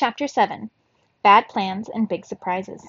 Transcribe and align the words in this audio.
Chapter 0.00 0.28
7 0.28 0.70
Bad 1.22 1.46
Plans 1.48 1.90
and 1.90 2.08
Big 2.08 2.24
Surprises. 2.24 2.88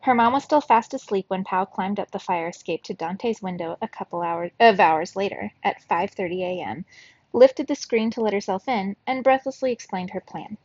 Her 0.00 0.12
mom 0.12 0.32
was 0.32 0.42
still 0.42 0.60
fast 0.60 0.92
asleep 0.92 1.26
when 1.28 1.44
Pau 1.44 1.64
climbed 1.64 2.00
up 2.00 2.10
the 2.10 2.18
fire 2.18 2.48
escape 2.48 2.82
to 2.82 2.94
Dante's 2.94 3.40
window 3.40 3.76
a 3.80 3.86
couple 3.86 4.22
hours, 4.22 4.50
of 4.58 4.80
hours 4.80 5.14
later, 5.14 5.52
at 5.62 5.80
5:30 5.88 6.40
a.m., 6.40 6.84
lifted 7.32 7.68
the 7.68 7.76
screen 7.76 8.10
to 8.10 8.20
let 8.20 8.32
herself 8.32 8.66
in, 8.66 8.96
and 9.06 9.22
breathlessly 9.22 9.70
explained 9.70 10.10
her 10.10 10.20
plan. 10.20 10.58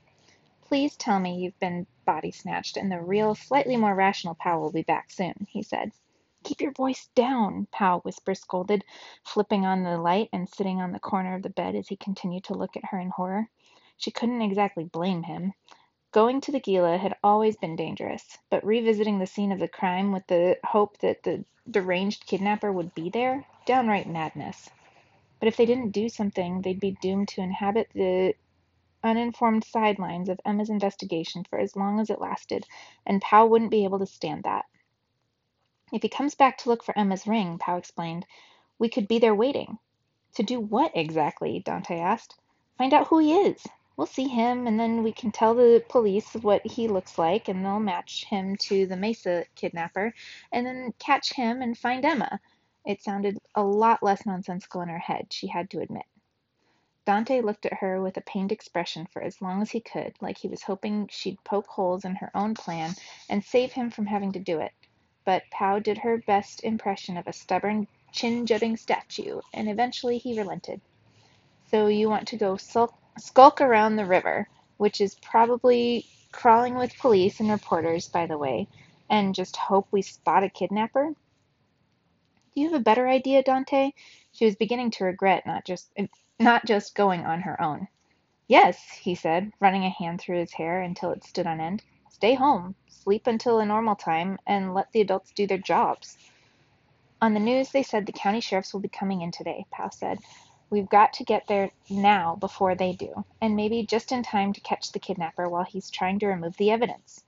Please 0.63 0.95
tell 0.95 1.19
me 1.19 1.35
you've 1.35 1.59
been 1.59 1.85
body 2.05 2.31
snatched 2.31 2.75
and 2.75 2.91
the 2.91 2.99
real, 2.99 3.35
slightly 3.35 3.77
more 3.77 3.93
rational 3.93 4.33
Pau 4.33 4.59
will 4.59 4.71
be 4.71 4.81
back 4.81 5.11
soon, 5.11 5.45
he 5.47 5.61
said. 5.61 5.91
Keep 6.43 6.59
your 6.59 6.71
voice 6.71 7.07
down, 7.13 7.67
Pau 7.71 7.99
Whisper 7.99 8.33
scolded, 8.33 8.83
flipping 9.23 9.63
on 9.63 9.83
the 9.83 9.99
light 9.99 10.29
and 10.33 10.49
sitting 10.49 10.81
on 10.81 10.91
the 10.91 10.99
corner 10.99 11.35
of 11.35 11.43
the 11.43 11.51
bed 11.51 11.75
as 11.75 11.87
he 11.87 11.95
continued 11.95 12.45
to 12.45 12.55
look 12.55 12.75
at 12.75 12.85
her 12.85 12.97
in 12.97 13.11
horror. 13.11 13.47
She 13.99 14.11
couldn't 14.11 14.43
exactly 14.43 14.83
blame 14.83 15.23
him. 15.23 15.53
Going 16.11 16.39
to 16.41 16.51
the 16.51 16.59
Gila 16.59 16.97
had 16.97 17.17
always 17.23 17.57
been 17.57 17.75
dangerous, 17.75 18.37
but 18.49 18.63
revisiting 18.63 19.19
the 19.19 19.27
scene 19.27 19.51
of 19.51 19.59
the 19.59 19.67
crime 19.67 20.11
with 20.11 20.27
the 20.27 20.57
hope 20.63 20.99
that 20.99 21.23
the 21.23 21.43
deranged 21.69 22.25
kidnapper 22.25 22.71
would 22.71 22.93
be 22.93 23.09
there, 23.09 23.45
downright 23.65 24.07
madness. 24.07 24.69
But 25.39 25.47
if 25.47 25.57
they 25.57 25.65
didn't 25.65 25.91
do 25.91 26.09
something, 26.09 26.61
they'd 26.61 26.79
be 26.79 26.97
doomed 27.01 27.27
to 27.29 27.41
inhabit 27.41 27.89
the 27.93 28.35
uninformed 29.03 29.63
sidelines 29.63 30.29
of 30.29 30.39
Emma's 30.45 30.69
investigation 30.69 31.43
for 31.43 31.59
as 31.59 31.75
long 31.75 31.99
as 31.99 32.09
it 32.09 32.21
lasted, 32.21 32.65
and 33.05 33.21
Pau 33.21 33.45
wouldn't 33.45 33.71
be 33.71 33.83
able 33.83 33.99
to 33.99 34.05
stand 34.05 34.43
that. 34.43 34.65
If 35.91 36.01
he 36.01 36.09
comes 36.09 36.35
back 36.35 36.57
to 36.59 36.69
look 36.69 36.83
for 36.83 36.97
Emma's 36.97 37.27
ring, 37.27 37.57
Pau 37.57 37.77
explained, 37.77 38.25
we 38.77 38.89
could 38.89 39.07
be 39.07 39.19
there 39.19 39.35
waiting. 39.35 39.79
To 40.35 40.43
do 40.43 40.59
what 40.59 40.91
exactly? 40.95 41.59
Dante 41.59 41.99
asked. 41.99 42.39
Find 42.77 42.93
out 42.93 43.07
who 43.07 43.19
he 43.19 43.33
is. 43.33 43.65
We'll 43.97 44.05
see 44.05 44.27
him, 44.27 44.67
and 44.67 44.79
then 44.79 45.01
we 45.01 45.11
can 45.11 45.31
tell 45.31 45.55
the 45.55 45.83
police 45.89 46.33
what 46.35 46.65
he 46.65 46.87
looks 46.87 47.17
like, 47.17 47.47
and 47.47 47.65
they'll 47.65 47.79
match 47.79 48.25
him 48.25 48.55
to 48.57 48.85
the 48.85 48.95
Mesa 48.95 49.45
kidnapper, 49.55 50.13
and 50.51 50.65
then 50.67 50.93
catch 50.99 51.33
him 51.33 51.63
and 51.63 51.75
find 51.75 52.05
Emma. 52.05 52.39
It 52.85 53.01
sounded 53.01 53.39
a 53.55 53.63
lot 53.63 54.03
less 54.03 54.23
nonsensical 54.23 54.81
in 54.81 54.89
her 54.89 54.99
head, 54.99 55.33
she 55.33 55.47
had 55.47 55.71
to 55.71 55.81
admit. 55.81 56.05
Dante 57.05 57.41
looked 57.41 57.65
at 57.65 57.73
her 57.79 57.99
with 57.99 58.17
a 58.17 58.21
pained 58.21 58.51
expression 58.51 59.07
for 59.07 59.21
as 59.23 59.41
long 59.41 59.61
as 59.61 59.71
he 59.71 59.79
could, 59.79 60.13
like 60.21 60.37
he 60.37 60.47
was 60.47 60.61
hoping 60.61 61.07
she'd 61.09 61.43
poke 61.43 61.67
holes 61.67 62.05
in 62.05 62.15
her 62.15 62.29
own 62.35 62.53
plan 62.53 62.93
and 63.29 63.43
save 63.43 63.71
him 63.71 63.89
from 63.89 64.05
having 64.05 64.33
to 64.33 64.39
do 64.39 64.59
it. 64.59 64.73
But 65.25 65.49
Pau 65.49 65.79
did 65.79 65.97
her 65.97 66.17
best 66.17 66.63
impression 66.63 67.17
of 67.17 67.25
a 67.25 67.33
stubborn, 67.33 67.87
chin 68.11 68.45
jutting 68.45 68.77
statue, 68.77 69.41
and 69.53 69.67
eventually 69.69 70.17
he 70.17 70.37
relented. 70.37 70.81
So 71.71 71.87
you 71.87 72.09
want 72.09 72.27
to 72.27 72.37
go 72.37 72.57
sulk, 72.57 72.93
skulk 73.17 73.61
around 73.61 73.95
the 73.95 74.05
river, 74.05 74.47
which 74.77 75.01
is 75.01 75.15
probably 75.15 76.05
crawling 76.31 76.75
with 76.75 76.97
police 76.97 77.39
and 77.39 77.49
reporters, 77.49 78.07
by 78.07 78.25
the 78.25 78.37
way, 78.37 78.67
and 79.09 79.35
just 79.35 79.55
hope 79.55 79.87
we 79.91 80.01
spot 80.01 80.43
a 80.43 80.49
kidnapper? 80.49 81.13
Do 82.55 82.61
you 82.61 82.69
have 82.69 82.79
a 82.79 82.83
better 82.83 83.07
idea, 83.07 83.43
Dante? 83.43 83.91
She 84.31 84.45
was 84.45 84.55
beginning 84.55 84.91
to 84.91 85.05
regret 85.05 85.45
not 85.45 85.65
just 85.65 85.91
not 86.39 86.65
just 86.65 86.95
going 86.95 87.25
on 87.25 87.41
her 87.41 87.61
own. 87.61 87.87
Yes, 88.47 88.81
he 88.89 89.15
said, 89.15 89.51
running 89.59 89.83
a 89.83 89.89
hand 89.89 90.21
through 90.21 90.39
his 90.39 90.53
hair 90.53 90.81
until 90.81 91.11
it 91.11 91.23
stood 91.23 91.47
on 91.47 91.59
end. 91.59 91.83
Stay 92.09 92.33
home, 92.33 92.75
sleep 92.87 93.27
until 93.27 93.59
a 93.59 93.65
normal 93.65 93.95
time, 93.95 94.39
and 94.47 94.73
let 94.73 94.91
the 94.91 95.01
adults 95.01 95.31
do 95.31 95.45
their 95.45 95.57
jobs. 95.57 96.17
On 97.21 97.33
the 97.33 97.39
news, 97.39 97.71
they 97.71 97.83
said 97.83 98.05
the 98.05 98.11
county 98.11 98.39
sheriffs 98.39 98.73
will 98.73 98.79
be 98.79 98.87
coming 98.87 99.21
in 99.21 99.31
today, 99.31 99.65
Pau 99.71 99.89
said. 99.89 100.19
We've 100.69 100.89
got 100.89 101.13
to 101.13 101.23
get 101.23 101.47
there 101.47 101.71
now 101.89 102.35
before 102.35 102.75
they 102.75 102.91
do, 102.91 103.25
and 103.41 103.55
maybe 103.55 103.85
just 103.85 104.11
in 104.11 104.21
time 104.21 104.51
to 104.53 104.61
catch 104.61 104.91
the 104.91 104.99
kidnapper 104.99 105.47
while 105.47 105.63
he's 105.63 105.89
trying 105.89 106.19
to 106.19 106.27
remove 106.27 106.57
the 106.57 106.71
evidence. 106.71 107.23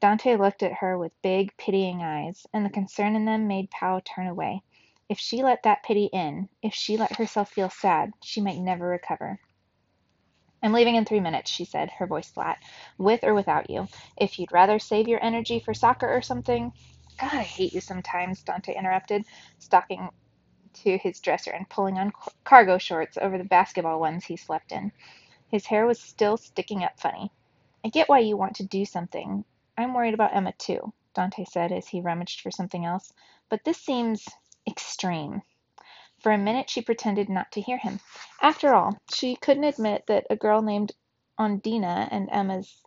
Dante 0.00 0.36
looked 0.36 0.64
at 0.64 0.72
her 0.72 0.98
with 0.98 1.22
big, 1.22 1.56
pitying 1.56 2.02
eyes, 2.02 2.44
and 2.52 2.64
the 2.64 2.70
concern 2.70 3.14
in 3.14 3.24
them 3.24 3.46
made 3.46 3.70
Pau 3.70 4.00
turn 4.04 4.26
away. 4.26 4.62
If 5.08 5.20
she 5.20 5.44
let 5.44 5.62
that 5.62 5.84
pity 5.84 6.06
in, 6.06 6.48
if 6.62 6.74
she 6.74 6.96
let 6.96 7.16
herself 7.16 7.50
feel 7.50 7.70
sad, 7.70 8.12
she 8.22 8.40
might 8.40 8.58
never 8.58 8.88
recover. 8.88 9.38
I'm 10.62 10.72
leaving 10.72 10.96
in 10.96 11.04
three 11.04 11.20
minutes, 11.20 11.50
she 11.50 11.64
said, 11.64 11.90
her 11.90 12.06
voice 12.06 12.30
flat, 12.30 12.58
with 12.98 13.22
or 13.22 13.34
without 13.34 13.70
you. 13.70 13.86
If 14.16 14.38
you'd 14.38 14.52
rather 14.52 14.80
save 14.80 15.06
your 15.06 15.22
energy 15.22 15.60
for 15.60 15.74
soccer 15.74 16.12
or 16.12 16.22
something. 16.22 16.72
God, 17.20 17.34
I 17.34 17.42
hate 17.42 17.72
you 17.72 17.80
sometimes, 17.80 18.42
Dante 18.42 18.74
interrupted, 18.74 19.24
stalking 19.58 20.08
to 20.74 20.98
his 20.98 21.20
dresser 21.20 21.50
and 21.50 21.68
pulling 21.68 21.98
on 21.98 22.12
cargo 22.44 22.78
shorts 22.78 23.18
over 23.20 23.38
the 23.38 23.44
basketball 23.44 24.00
ones 24.00 24.24
he 24.24 24.36
slept 24.36 24.72
in. 24.72 24.92
His 25.48 25.66
hair 25.66 25.86
was 25.86 26.00
still 26.00 26.36
sticking 26.36 26.82
up 26.82 26.98
funny. 26.98 27.30
I 27.84 27.88
get 27.88 28.08
why 28.08 28.20
you 28.20 28.36
want 28.36 28.56
to 28.56 28.64
do 28.64 28.84
something. 28.84 29.44
I'm 29.76 29.94
worried 29.94 30.14
about 30.14 30.34
Emma, 30.34 30.52
too, 30.58 30.92
Dante 31.14 31.44
said 31.44 31.72
as 31.72 31.88
he 31.88 32.00
rummaged 32.00 32.40
for 32.40 32.50
something 32.50 32.84
else. 32.84 33.12
But 33.48 33.64
this 33.64 33.78
seems 33.78 34.28
extreme. 34.66 35.42
For 36.20 36.30
a 36.32 36.38
minute 36.38 36.70
she 36.70 36.82
pretended 36.82 37.28
not 37.28 37.50
to 37.52 37.60
hear 37.60 37.78
him. 37.78 38.00
After 38.40 38.74
all, 38.74 38.96
she 39.12 39.36
couldn't 39.36 39.64
admit 39.64 40.06
that 40.06 40.26
a 40.30 40.36
girl 40.36 40.62
named 40.62 40.92
Ondina 41.38 42.08
and 42.10 42.28
Emma's 42.30 42.82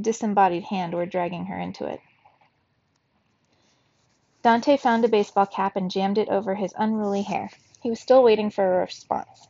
disembodied 0.00 0.64
hand 0.64 0.92
were 0.94 1.06
dragging 1.06 1.46
her 1.46 1.58
into 1.58 1.86
it. 1.86 2.00
Dante 4.46 4.76
found 4.76 5.04
a 5.04 5.08
baseball 5.08 5.46
cap 5.46 5.74
and 5.74 5.90
jammed 5.90 6.18
it 6.18 6.28
over 6.28 6.54
his 6.54 6.72
unruly 6.78 7.22
hair. 7.22 7.50
He 7.80 7.90
was 7.90 7.98
still 7.98 8.22
waiting 8.22 8.48
for 8.48 8.76
a 8.76 8.82
response. 8.82 9.48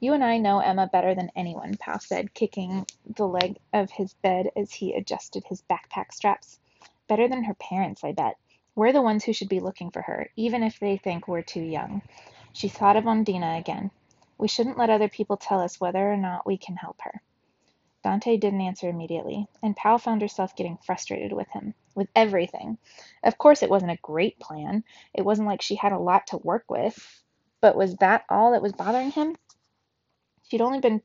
You 0.00 0.12
and 0.12 0.24
I 0.24 0.38
know 0.38 0.58
Emma 0.58 0.88
better 0.88 1.14
than 1.14 1.30
anyone, 1.36 1.76
Pau 1.76 1.98
said, 1.98 2.34
kicking 2.34 2.84
the 3.06 3.28
leg 3.28 3.58
of 3.72 3.92
his 3.92 4.14
bed 4.14 4.50
as 4.56 4.72
he 4.72 4.92
adjusted 4.92 5.44
his 5.44 5.62
backpack 5.70 6.12
straps. 6.12 6.58
Better 7.06 7.28
than 7.28 7.44
her 7.44 7.54
parents, 7.54 8.02
I 8.02 8.10
bet. 8.10 8.34
We're 8.74 8.92
the 8.92 9.02
ones 9.02 9.22
who 9.22 9.32
should 9.32 9.48
be 9.48 9.60
looking 9.60 9.92
for 9.92 10.02
her, 10.02 10.30
even 10.34 10.64
if 10.64 10.80
they 10.80 10.96
think 10.96 11.28
we're 11.28 11.42
too 11.42 11.62
young. 11.62 12.02
She 12.52 12.66
thought 12.66 12.96
of 12.96 13.04
Ondina 13.04 13.56
again. 13.56 13.92
We 14.36 14.48
shouldn't 14.48 14.78
let 14.78 14.90
other 14.90 15.08
people 15.08 15.36
tell 15.36 15.60
us 15.60 15.80
whether 15.80 16.12
or 16.12 16.16
not 16.16 16.44
we 16.44 16.56
can 16.56 16.74
help 16.74 17.02
her. 17.02 17.22
Dante 18.08 18.38
didn't 18.38 18.62
answer 18.62 18.88
immediately, 18.88 19.46
and 19.62 19.76
Pau 19.76 19.98
found 19.98 20.22
herself 20.22 20.56
getting 20.56 20.78
frustrated 20.78 21.30
with 21.30 21.46
him, 21.50 21.74
with 21.94 22.08
everything. 22.16 22.78
Of 23.22 23.36
course, 23.36 23.62
it 23.62 23.68
wasn't 23.68 23.90
a 23.90 23.98
great 24.00 24.40
plan. 24.40 24.82
It 25.12 25.26
wasn't 25.26 25.46
like 25.46 25.60
she 25.60 25.74
had 25.74 25.92
a 25.92 25.98
lot 25.98 26.28
to 26.28 26.38
work 26.38 26.64
with. 26.70 27.22
But 27.60 27.76
was 27.76 27.96
that 27.96 28.24
all 28.30 28.52
that 28.52 28.62
was 28.62 28.72
bothering 28.72 29.10
him? 29.10 29.36
She'd 30.44 30.62
only 30.62 30.80
been 30.80 31.02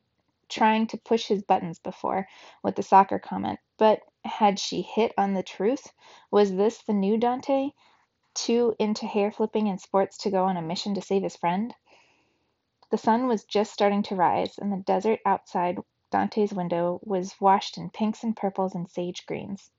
trying 0.48 0.88
to 0.88 0.98
push 0.98 1.28
his 1.28 1.44
buttons 1.44 1.78
before, 1.78 2.26
with 2.64 2.78
the 2.78 2.84
soccer 2.84 3.20
comment, 3.20 3.60
but 3.78 4.00
had 4.24 4.58
she 4.58 4.82
hit 4.82 5.14
on 5.18 5.34
the 5.34 5.44
truth? 5.44 5.92
Was 6.32 6.56
this 6.56 6.84
the 6.84 6.94
new 6.94 7.18
Dante? 7.18 7.72
Too 8.34 8.76
into 8.80 9.06
hair 9.08 9.30
flipping 9.30 9.68
and 9.68 9.82
sports 9.82 10.20
to 10.20 10.32
go 10.32 10.46
on 10.46 10.56
a 10.56 10.62
mission 10.62 10.96
to 10.96 11.02
save 11.02 11.24
his 11.24 11.36
friend? 11.36 11.76
The 12.92 12.98
sun 12.98 13.28
was 13.28 13.44
just 13.44 13.74
starting 13.74 14.04
to 14.04 14.16
rise, 14.16 14.58
and 14.58 14.72
the 14.72 14.78
desert 14.78 15.20
outside 15.26 15.80
Dante's 16.14 16.54
window 16.54 17.00
was 17.04 17.42
washed 17.42 17.76
in 17.76 17.90
pinks 17.90 18.24
and 18.24 18.38
purples 18.38 18.76
and 18.76 18.88
sage 18.88 19.26
greens. 19.26 19.72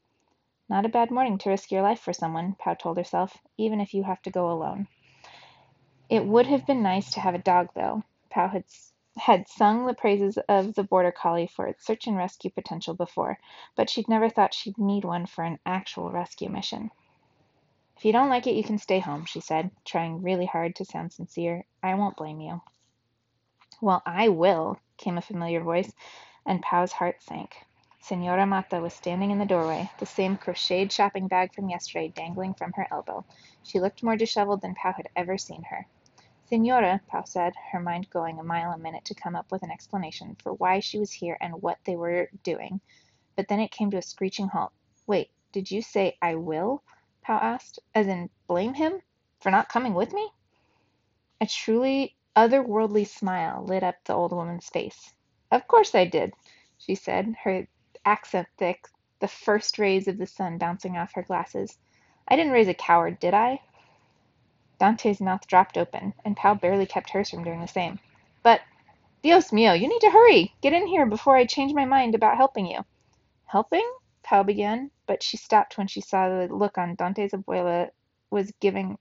Not 0.69 0.85
a 0.85 0.89
bad 0.89 1.13
morning 1.13 1.39
to 1.39 1.49
risk 1.49 1.71
your 1.71 1.83
life 1.83 2.01
for 2.01 2.13
someone, 2.13 2.57
Pau 2.59 2.75
told 2.75 2.97
herself, 2.97 3.39
even 3.57 3.81
if 3.81 3.95
you 3.95 4.03
have 4.03 4.21
to 4.23 4.33
go 4.33 4.51
alone. 4.51 4.89
It 6.09 6.27
would 6.27 6.47
have 6.47 6.67
been 6.67 6.83
nice 6.83 7.13
to 7.13 7.21
have 7.21 7.37
a 7.37 7.39
dog, 7.39 7.69
though. 7.77 8.03
Pau 8.31 8.49
had 8.49 8.65
had 9.17 9.47
sung 9.47 9.87
the 9.87 9.95
praises 9.95 10.37
of 10.49 10.75
the 10.75 10.83
border 10.83 11.13
collie 11.13 11.47
for 11.47 11.69
its 11.69 11.87
search 11.87 12.09
and 12.09 12.17
rescue 12.17 12.51
potential 12.51 12.95
before, 12.95 13.39
but 13.77 13.89
she'd 13.89 14.09
never 14.09 14.29
thought 14.29 14.55
she'd 14.55 14.77
need 14.77 15.05
one 15.05 15.27
for 15.27 15.45
an 15.45 15.61
actual 15.65 16.11
rescue 16.11 16.49
mission. 16.49 16.91
If 17.97 18.05
you 18.05 18.11
don't 18.11 18.29
like 18.29 18.49
it, 18.49 18.57
you 18.57 18.65
can 18.65 18.79
stay 18.79 18.99
home, 18.99 19.25
she 19.25 19.41
said, 19.41 19.71
trying 19.85 20.21
really 20.21 20.47
hard 20.47 20.75
to 20.75 20.85
sound 20.85 21.13
sincere. 21.13 21.65
I 21.81 21.95
won't 21.95 22.17
blame 22.17 22.41
you. 22.41 22.61
Well, 23.81 24.03
I 24.05 24.31
will, 24.31 24.81
came 24.97 25.19
a 25.19 25.23
familiar 25.23 25.61
voice, 25.61 25.93
and 26.47 26.63
Pau's 26.63 26.93
heart 26.93 27.23
sank. 27.23 27.55
Senora 28.01 28.45
Mata 28.45 28.81
was 28.81 28.93
standing 28.93 29.31
in 29.31 29.39
the 29.39 29.47
doorway, 29.47 29.91
the 29.99 30.05
same 30.05 30.37
crocheted 30.37 30.93
shopping 30.93 31.27
bag 31.27 31.55
from 31.55 31.71
yesterday 31.71 32.09
dangling 32.09 32.53
from 32.53 32.73
her 32.75 32.87
elbow. 32.91 33.25
She 33.63 33.81
looked 33.81 34.03
more 34.03 34.17
disheveled 34.17 34.61
than 34.61 34.75
Pau 34.75 34.93
had 34.93 35.09
ever 35.17 35.39
seen 35.39 35.63
her. 35.71 35.87
Senora, 36.45 37.01
Pau 37.09 37.25
said, 37.25 37.55
her 37.73 37.81
mind 37.81 38.11
going 38.11 38.39
a 38.39 38.45
mile 38.45 38.73
a 38.73 38.79
minute 38.79 39.07
to 39.07 39.15
come 39.15 39.35
up 39.35 39.51
with 39.51 39.63
an 39.63 39.71
explanation 39.71 40.37
for 40.43 40.53
why 40.53 40.81
she 40.81 40.99
was 40.99 41.11
here 41.11 41.39
and 41.41 41.63
what 41.63 41.79
they 41.85 41.97
were 41.97 42.29
doing. 42.43 42.81
But 43.37 43.49
then 43.49 43.61
it 43.61 43.71
came 43.71 43.91
to 43.91 43.97
a 43.97 44.03
screeching 44.03 44.49
halt. 44.49 44.73
Wait, 45.07 45.31
did 45.53 45.71
you 45.71 45.81
say 45.81 46.19
I 46.21 46.35
will? 46.35 46.83
Pau 47.23 47.39
asked. 47.39 47.79
As 47.95 48.07
in 48.07 48.29
blame 48.47 48.75
him? 48.75 49.01
For 49.41 49.51
not 49.51 49.71
coming 49.71 49.95
with 49.95 50.13
me? 50.13 50.29
A 51.41 51.47
truly 51.47 52.15
otherworldly 52.37 53.07
smile 53.07 53.65
lit 53.65 53.83
up 53.83 53.97
the 54.05 54.15
old 54.15 54.33
woman's 54.33 54.69
face. 54.69 55.15
Of 55.51 55.69
course 55.69 55.95
I 55.95 56.05
did, 56.05 56.33
she 56.79 56.95
said, 56.95 57.35
her 57.45 57.67
accent 58.05 58.49
thick, 58.59 58.89
the 59.21 59.29
first 59.29 59.79
rays 59.79 60.09
of 60.09 60.19
the 60.19 60.27
sun 60.27 60.59
bouncing 60.59 60.97
off 60.97 61.15
her 61.15 61.23
glasses. 61.23 61.79
I 62.27 62.37
didn't 62.37 62.53
raise 62.53 62.69
a 62.69 62.75
coward, 62.75 63.19
did 63.21 63.35
I? 63.35 63.61
Dante's 64.79 65.21
mouth 65.21 65.47
dropped 65.47 65.79
open, 65.79 66.13
and 66.25 66.37
Pau 66.37 66.55
barely 66.55 66.87
kept 66.87 67.11
hers 67.11 67.31
from 67.31 67.45
doing 67.45 67.61
the 67.61 67.69
same. 67.69 67.99
But 68.43 68.61
Dios 69.23 69.51
mío, 69.51 69.79
you 69.79 69.89
need 69.89 70.01
to 70.01 70.11
hurry! 70.11 70.55
Get 70.61 70.73
in 70.73 70.87
here 70.87 71.07
before 71.07 71.37
I 71.37 71.47
change 71.47 71.73
my 71.73 71.85
mind 71.85 72.15
about 72.15 72.37
helping 72.37 72.67
you. 72.67 72.85
Helping? 73.47 73.89
Pau 74.23 74.43
began, 74.43 74.91
but 75.07 75.23
she 75.23 75.37
stopped 75.37 75.79
when 75.79 75.87
she 75.87 76.01
saw 76.01 76.29
the 76.29 76.53
look 76.53 76.77
on 76.77 76.97
Dante's 76.97 77.33
abuela 77.33 77.91
was 78.31 78.53
giving. 78.61 78.99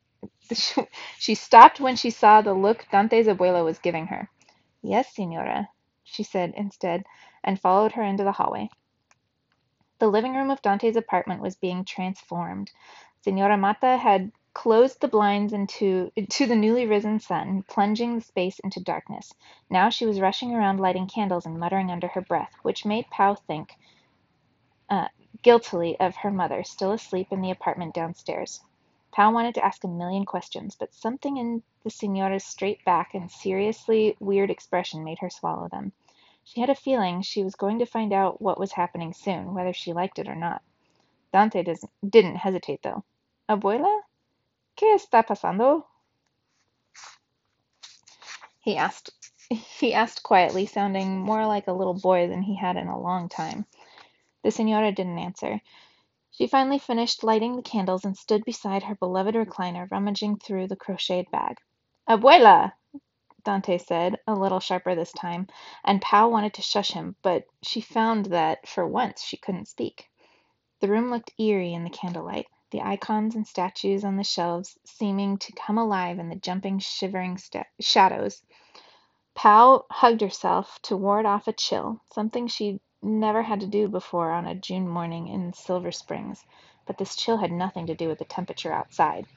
she 1.20 1.36
stopped 1.36 1.80
when 1.80 1.96
she 1.96 2.10
saw 2.10 2.42
the 2.42 2.54
look 2.54 2.86
Dante's 2.92 3.28
abuela 3.28 3.64
was 3.64 3.80
giving 3.80 4.08
her. 4.08 4.30
Yes, 4.82 5.14
señora, 5.16 5.68
she 6.04 6.24
said 6.24 6.54
instead, 6.58 7.04
and 7.44 7.60
followed 7.60 7.94
her 7.94 8.04
into 8.04 8.24
the 8.24 8.34
hallway. 8.34 8.70
The 10.00 10.08
living 10.08 10.36
room 10.36 10.52
of 10.52 10.62
Dante's 10.62 10.98
apartment 10.98 11.42
was 11.42 11.56
being 11.56 11.86
transformed. 11.86 12.72
Señora 13.26 13.60
Mata 13.60 13.98
had 13.98 14.32
closed 14.54 15.00
the 15.02 15.08
blinds 15.08 15.54
into 15.54 16.12
to 16.30 16.46
the 16.46 16.56
newly 16.56 16.86
risen 16.86 17.20
sun, 17.20 17.64
plunging 17.64 18.16
the 18.16 18.22
space 18.22 18.60
into 18.60 18.80
darkness. 18.80 19.34
Now 19.70 19.90
she 19.90 20.06
was 20.06 20.20
rushing 20.20 20.54
around 20.54 20.80
lighting 20.80 21.08
candles 21.08 21.46
and 21.46 21.60
muttering 21.60 21.90
under 21.90 22.10
her 22.10 22.22
breath, 22.22 22.52
which 22.64 22.86
made 22.86 23.10
Pau 23.10 23.36
think 23.36 23.74
uh, 24.90 25.08
guiltily 25.42 26.00
of 26.00 26.18
her 26.18 26.32
mother, 26.32 26.64
still 26.64 26.92
asleep 26.92 27.28
in 27.32 27.42
the 27.42 27.52
apartment 27.52 27.94
downstairs. 27.94 28.62
Pau 29.14 29.32
wanted 29.32 29.54
to 29.56 29.64
ask 29.64 29.84
a 29.84 29.88
million 29.88 30.26
questions, 30.26 30.76
but 30.76 30.94
something 30.94 31.38
in 31.38 31.62
the 31.84 31.92
Señora's 31.92 32.44
straight 32.44 32.84
back 32.84 33.14
and 33.14 33.30
seriously 33.30 34.18
weird 34.20 34.50
expression 34.50 35.04
made 35.04 35.20
her 35.20 35.30
swallow 35.30 35.68
them. 35.70 35.92
She 36.44 36.60
had 36.60 36.72
a 36.72 36.76
feeling 36.76 37.22
she 37.22 37.44
was 37.44 37.56
going 37.56 37.78
to 37.80 37.86
find 37.86 38.12
out 38.12 38.42
what 38.42 38.60
was 38.60 38.72
happening 38.72 39.14
soon, 39.14 39.54
whether 39.54 39.72
she 39.72 39.94
liked 39.94 40.18
it 40.18 40.28
or 40.28 40.36
not. 40.36 40.64
Dante 41.32 41.64
didn't 42.08 42.36
hesitate, 42.38 42.82
though. 42.82 43.04
Abuela? 43.48 44.02
¿Qué 44.76 44.96
está 44.96 45.24
pasando? 45.24 45.86
He 48.62 48.78
asked. 48.78 49.12
He 49.50 49.94
asked 49.94 50.24
quietly, 50.24 50.66
sounding 50.66 51.20
more 51.20 51.46
like 51.46 51.68
a 51.68 51.74
little 51.74 51.94
boy 51.94 52.28
than 52.28 52.42
he 52.42 52.56
had 52.56 52.78
in 52.78 52.88
a 52.88 53.00
long 53.00 53.30
time. 53.30 53.68
The 54.42 54.50
señora 54.50 54.96
didn't 54.96 55.20
answer. 55.20 55.62
She 56.36 56.48
finally 56.48 56.80
finished 56.80 57.24
lighting 57.24 57.56
the 57.56 57.62
candles 57.62 58.04
and 58.04 58.18
stood 58.18 58.44
beside 58.44 58.82
her 58.82 58.96
beloved 58.96 59.36
recliner, 59.36 59.88
rummaging 59.92 60.40
through 60.40 60.68
the 60.68 60.76
crocheted 60.76 61.30
bag. 61.30 61.58
Abuela! 62.10 62.74
Dante 63.44 63.78
said, 63.78 64.18
a 64.26 64.34
little 64.34 64.60
sharper 64.60 64.96
this 64.96 65.12
time, 65.12 65.46
and 65.84 66.02
Pau 66.02 66.28
wanted 66.28 66.56
to 66.56 66.64
shush 66.64 66.94
him, 66.94 67.16
but 67.22 67.46
she 67.62 67.82
found 67.82 68.26
that, 68.28 68.68
for 68.68 68.88
once, 68.88 69.22
she 69.22 69.38
couldn't 69.38 69.68
speak. 69.68 70.10
The 70.80 70.88
room 70.88 71.12
looked 71.12 71.32
eerie 71.38 71.76
in 71.76 71.84
the 71.84 71.92
candlelight, 71.92 72.48
the 72.72 72.82
icons 72.82 73.36
and 73.36 73.46
statues 73.46 74.04
on 74.04 74.18
the 74.18 74.24
shelves 74.24 74.76
seeming 74.84 75.38
to 75.38 75.54
come 75.54 75.78
alive 75.78 76.18
in 76.18 76.30
the 76.30 76.36
jumping, 76.36 76.80
shivering 76.80 77.38
shadows. 77.80 78.42
Pau 79.36 79.86
hugged 79.92 80.22
herself 80.22 80.80
to 80.82 80.98
ward 80.98 81.28
off 81.28 81.48
a 81.48 81.54
chill, 81.54 82.02
something 82.12 82.48
she'd 82.48 82.80
never 83.04 83.44
had 83.44 83.60
to 83.60 83.68
do 83.68 83.88
before 83.88 84.32
on 84.32 84.48
a 84.48 84.56
June 84.56 84.88
morning 84.88 85.28
in 85.28 85.54
Silver 85.54 85.92
Springs, 85.92 86.46
but 86.86 86.98
this 86.98 87.16
chill 87.16 87.38
had 87.38 87.52
nothing 87.52 87.88
to 87.88 87.96
do 87.96 88.08
with 88.08 88.20
the 88.20 88.26
temperature 88.26 88.72
outside. 88.72 89.28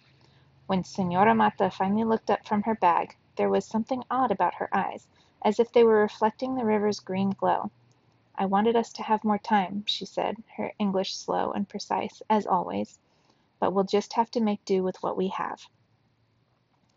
When 0.66 0.82
Señora 0.82 1.36
Mata 1.36 1.70
finally 1.70 2.04
looked 2.04 2.30
up 2.30 2.46
from 2.46 2.62
her 2.62 2.74
bag, 2.74 3.16
there 3.36 3.48
was 3.48 3.64
something 3.64 4.02
odd 4.10 4.30
about 4.30 4.54
her 4.54 4.68
eyes, 4.72 5.06
as 5.42 5.60
if 5.60 5.72
they 5.72 5.84
were 5.84 6.00
reflecting 6.00 6.54
the 6.54 6.64
river's 6.64 7.00
green 7.00 7.30
glow. 7.30 7.70
I 8.34 8.46
wanted 8.46 8.76
us 8.76 8.92
to 8.94 9.02
have 9.02 9.24
more 9.24 9.38
time, 9.38 9.84
she 9.86 10.04
said, 10.06 10.42
her 10.56 10.72
English 10.78 11.14
slow 11.14 11.52
and 11.52 11.68
precise, 11.68 12.22
as 12.28 12.46
always, 12.46 12.98
but 13.58 13.72
we'll 13.72 13.84
just 13.84 14.12
have 14.14 14.30
to 14.32 14.40
make 14.40 14.64
do 14.64 14.82
with 14.82 15.02
what 15.02 15.16
we 15.16 15.28
have. 15.28 15.60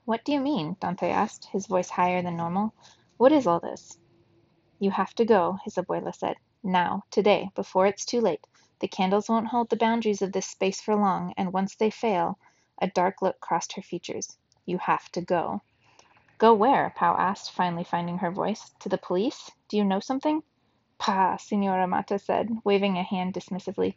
What 0.05 0.25
do 0.25 0.31
you 0.31 0.39
mean? 0.39 0.75
Dante 0.79 1.09
asked, 1.09 1.45
his 1.45 1.67
voice 1.67 1.89
higher 1.89 2.21
than 2.21 2.35
normal. 2.35 2.73
What 3.17 3.31
is 3.31 3.47
all 3.47 3.59
this? 3.59 3.97
You 4.79 4.91
have 4.91 5.13
to 5.15 5.25
go, 5.25 5.59
his 5.63 5.75
abuela 5.75 6.15
said. 6.15 6.37
Now, 6.63 7.03
today, 7.09 7.49
before 7.55 7.85
it's 7.85 8.05
too 8.05 8.21
late. 8.21 8.45
The 8.79 8.87
candles 8.87 9.29
won't 9.29 9.47
hold 9.47 9.69
the 9.69 9.75
boundaries 9.75 10.21
of 10.21 10.31
this 10.31 10.47
space 10.47 10.81
for 10.81 10.95
long, 10.95 11.33
and 11.37 11.53
once 11.53 11.75
they 11.75 11.89
fail 11.89 12.37
a 12.81 12.87
dark 12.87 13.21
look 13.21 13.39
crossed 13.39 13.73
her 13.73 13.81
features. 13.81 14.37
You 14.65 14.77
have 14.77 15.11
to 15.11 15.21
go. 15.21 15.61
Go 16.37 16.53
where? 16.53 16.93
Pau 16.95 17.15
asked, 17.17 17.51
finally 17.51 17.83
finding 17.83 18.19
her 18.19 18.31
voice. 18.31 18.71
To 18.79 18.89
the 18.89 18.97
police? 18.97 19.51
Do 19.67 19.77
you 19.77 19.83
know 19.83 19.99
something? 19.99 20.41
Pah, 20.97 21.35
Señora 21.37 21.87
Mata 21.87 22.19
said, 22.19 22.49
waving 22.63 22.97
a 22.97 23.03
hand 23.03 23.33
dismissively. 23.33 23.95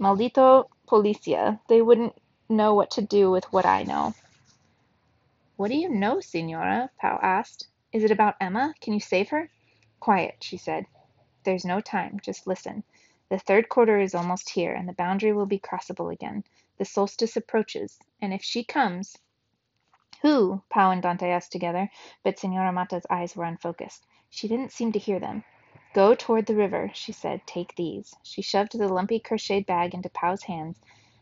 Maldito 0.00 0.68
policia. 0.86 1.60
They 1.68 1.82
wouldn't 1.82 2.14
know 2.48 2.74
what 2.74 2.92
to 2.92 3.02
do 3.02 3.30
with 3.30 3.44
what 3.52 3.66
I 3.66 3.82
know. 3.82 4.14
What 5.56 5.68
do 5.68 5.76
you 5.76 5.88
know, 5.88 6.16
Señora? 6.16 6.88
Pau 7.00 7.18
asked. 7.22 7.68
Is 7.92 8.04
it 8.04 8.10
about 8.10 8.36
Emma? 8.40 8.74
Can 8.80 8.94
you 8.94 9.00
save 9.00 9.28
her? 9.28 9.50
Quiet, 10.00 10.36
she 10.40 10.56
said. 10.56 10.86
There's 11.44 11.64
no 11.64 11.80
time. 11.80 12.20
Just 12.22 12.46
listen. 12.46 12.84
The 13.30 13.38
third 13.38 13.68
quarter 13.68 13.98
is 14.00 14.14
almost 14.14 14.50
here, 14.50 14.74
and 14.74 14.88
the 14.88 14.94
boundary 14.94 15.32
will 15.32 15.46
be 15.46 15.58
crossable 15.58 16.12
again. 16.12 16.44
The 16.78 16.84
solstice 16.84 17.36
approaches, 17.36 17.98
and 18.20 18.34
if 18.34 18.42
she 18.42 18.64
comes 18.64 19.16
Who? 20.22 20.62
Pau 20.70 20.90
and 20.90 21.02
Dante 21.02 21.28
asked 21.30 21.52
together, 21.52 21.90
but 22.22 22.36
Señora 22.38 22.72
Mata's 22.74 23.06
eyes 23.10 23.36
were 23.36 23.44
unfocused. 23.44 24.06
She 24.30 24.48
didn't 24.48 24.72
seem 24.72 24.92
to 24.92 24.98
hear 24.98 25.20
them. 25.20 25.44
Go 25.94 26.14
toward 26.14 26.46
the 26.46 26.56
river, 26.56 26.90
she 26.94 27.12
said. 27.12 27.46
Take 27.46 27.76
these. 27.76 28.14
She 28.22 28.42
shoved 28.42 28.78
the 28.78 28.88
lumpy 28.88 29.20
crocheted 29.20 29.66
bag 29.66 29.94
into 29.94 30.08
Pau's 30.08 30.42
hands 30.44 30.78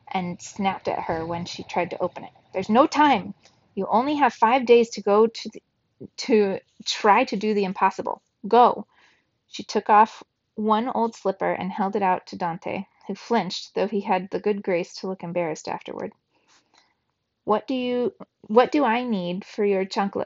and 0.08 0.40
snapped 0.40 0.88
at 0.88 1.00
her 1.00 1.26
when 1.26 1.44
she 1.44 1.64
tried 1.64 1.90
to 1.90 2.02
open 2.02 2.24
it. 2.24 2.32
There's 2.52 2.70
no 2.70 2.86
time. 2.86 3.34
You 3.74 3.86
only 3.88 4.16
have 4.16 4.34
five 4.34 4.66
days 4.66 4.90
to 4.90 5.02
go 5.02 5.26
to 5.26 5.50
to 6.18 6.60
try 6.84 7.24
to 7.24 7.36
do 7.36 7.54
the 7.54 7.64
impossible. 7.64 8.22
Go. 8.48 8.86
She 9.52 9.62
took 9.62 9.90
off 9.90 10.22
one 10.54 10.88
old 10.88 11.14
slipper 11.14 11.52
and 11.52 11.70
held 11.70 11.94
it 11.94 12.02
out 12.02 12.26
to 12.28 12.36
Dante, 12.36 12.86
who 13.06 13.14
flinched, 13.14 13.74
though 13.74 13.86
he 13.86 14.00
had 14.00 14.30
the 14.30 14.40
good 14.40 14.62
grace 14.62 14.94
to 14.96 15.06
look 15.06 15.22
embarrassed 15.22 15.68
afterward. 15.68 16.14
What 17.44 17.66
do 17.66 17.74
you 17.74 18.14
what 18.40 18.72
do 18.72 18.82
I 18.82 19.04
need 19.04 19.44
for 19.44 19.62
your 19.66 19.84
chancla? 19.84 20.24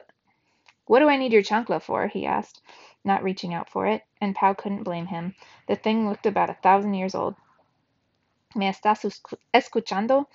What 0.85 0.99
do 0.99 1.09
I 1.09 1.17
need 1.17 1.33
your 1.33 1.41
chancla 1.41 1.81
for? 1.81 2.07
he 2.07 2.25
asked, 2.25 2.61
not 3.03 3.21
reaching 3.21 3.53
out 3.53 3.69
for 3.69 3.85
it, 3.85 4.05
and 4.21 4.33
Pau 4.33 4.53
couldn't 4.53 4.83
blame 4.83 5.07
him. 5.07 5.35
The 5.67 5.75
thing 5.75 6.07
looked 6.07 6.25
about 6.25 6.49
a 6.49 6.61
thousand 6.63 6.93
years 6.93 7.13
old. 7.13 7.35
¿Me 8.55 8.69
estás 8.69 9.03
escuchando? 9.53 10.27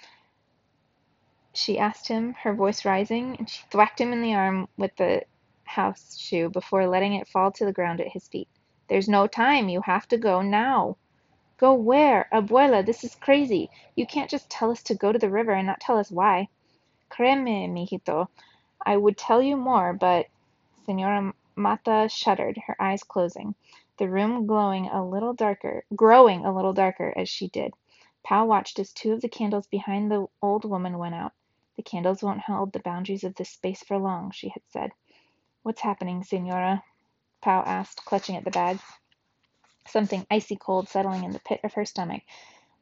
She 1.54 1.78
asked 1.78 2.08
him, 2.08 2.34
her 2.34 2.52
voice 2.52 2.84
rising, 2.84 3.36
and 3.38 3.48
she 3.48 3.64
thwacked 3.70 4.02
him 4.02 4.12
in 4.12 4.20
the 4.20 4.34
arm 4.34 4.68
with 4.76 4.94
the 4.96 5.24
house 5.64 6.18
shoe 6.18 6.50
before 6.50 6.86
letting 6.86 7.14
it 7.14 7.26
fall 7.26 7.50
to 7.52 7.64
the 7.64 7.72
ground 7.72 7.98
at 7.98 8.08
his 8.08 8.28
feet. 8.28 8.48
There's 8.88 9.08
no 9.08 9.26
time. 9.26 9.68
You 9.68 9.80
have 9.82 10.06
to 10.08 10.18
go 10.18 10.42
now. 10.42 10.96
Go 11.58 11.74
where? 11.74 12.28
Abuela, 12.32 12.84
this 12.84 13.04
is 13.04 13.14
crazy. 13.14 13.70
You 13.94 14.06
can't 14.06 14.30
just 14.30 14.50
tell 14.50 14.70
us 14.70 14.82
to 14.84 14.94
go 14.94 15.12
to 15.12 15.18
the 15.18 15.30
river 15.30 15.52
and 15.52 15.66
not 15.66 15.80
tell 15.80 15.98
us 15.98 16.10
why. 16.10 16.48
Créeme, 17.10 17.68
mijito. 17.68 18.28
I 18.84 18.96
would 18.96 19.16
tell 19.16 19.40
you 19.40 19.56
more, 19.56 19.92
but 19.92 20.26
Señora 20.86 21.32
Mata 21.54 22.08
shuddered, 22.08 22.58
her 22.66 22.76
eyes 22.80 23.04
closing, 23.04 23.54
the 23.98 24.08
room 24.08 24.46
glowing 24.46 24.88
a 24.88 25.06
little 25.06 25.34
darker, 25.34 25.84
growing 25.94 26.44
a 26.44 26.52
little 26.52 26.72
darker 26.72 27.12
as 27.16 27.28
she 27.28 27.46
did. 27.48 27.74
Pau 28.24 28.46
watched 28.46 28.78
as 28.78 28.92
two 28.92 29.12
of 29.12 29.20
the 29.20 29.28
candles 29.28 29.66
behind 29.66 30.10
the 30.10 30.26
old 30.40 30.64
woman 30.64 30.98
went 30.98 31.14
out. 31.14 31.32
The 31.76 31.82
candles 31.82 32.22
won't 32.22 32.40
hold 32.40 32.72
the 32.72 32.80
boundaries 32.80 33.22
of 33.22 33.34
this 33.36 33.50
space 33.50 33.82
for 33.84 33.98
long, 33.98 34.30
she 34.32 34.48
had 34.48 34.62
said. 34.66 34.92
What's 35.62 35.82
happening, 35.82 36.22
Señora? 36.22 36.82
Pau 37.42 37.62
asked, 37.64 38.04
clutching 38.04 38.36
at 38.36 38.44
the 38.44 38.50
bag, 38.50 38.78
something 39.86 40.26
icy 40.30 40.54
cold 40.56 40.88
settling 40.88 41.24
in 41.24 41.32
the 41.32 41.40
pit 41.40 41.60
of 41.64 41.74
her 41.74 41.84
stomach. 41.84 42.22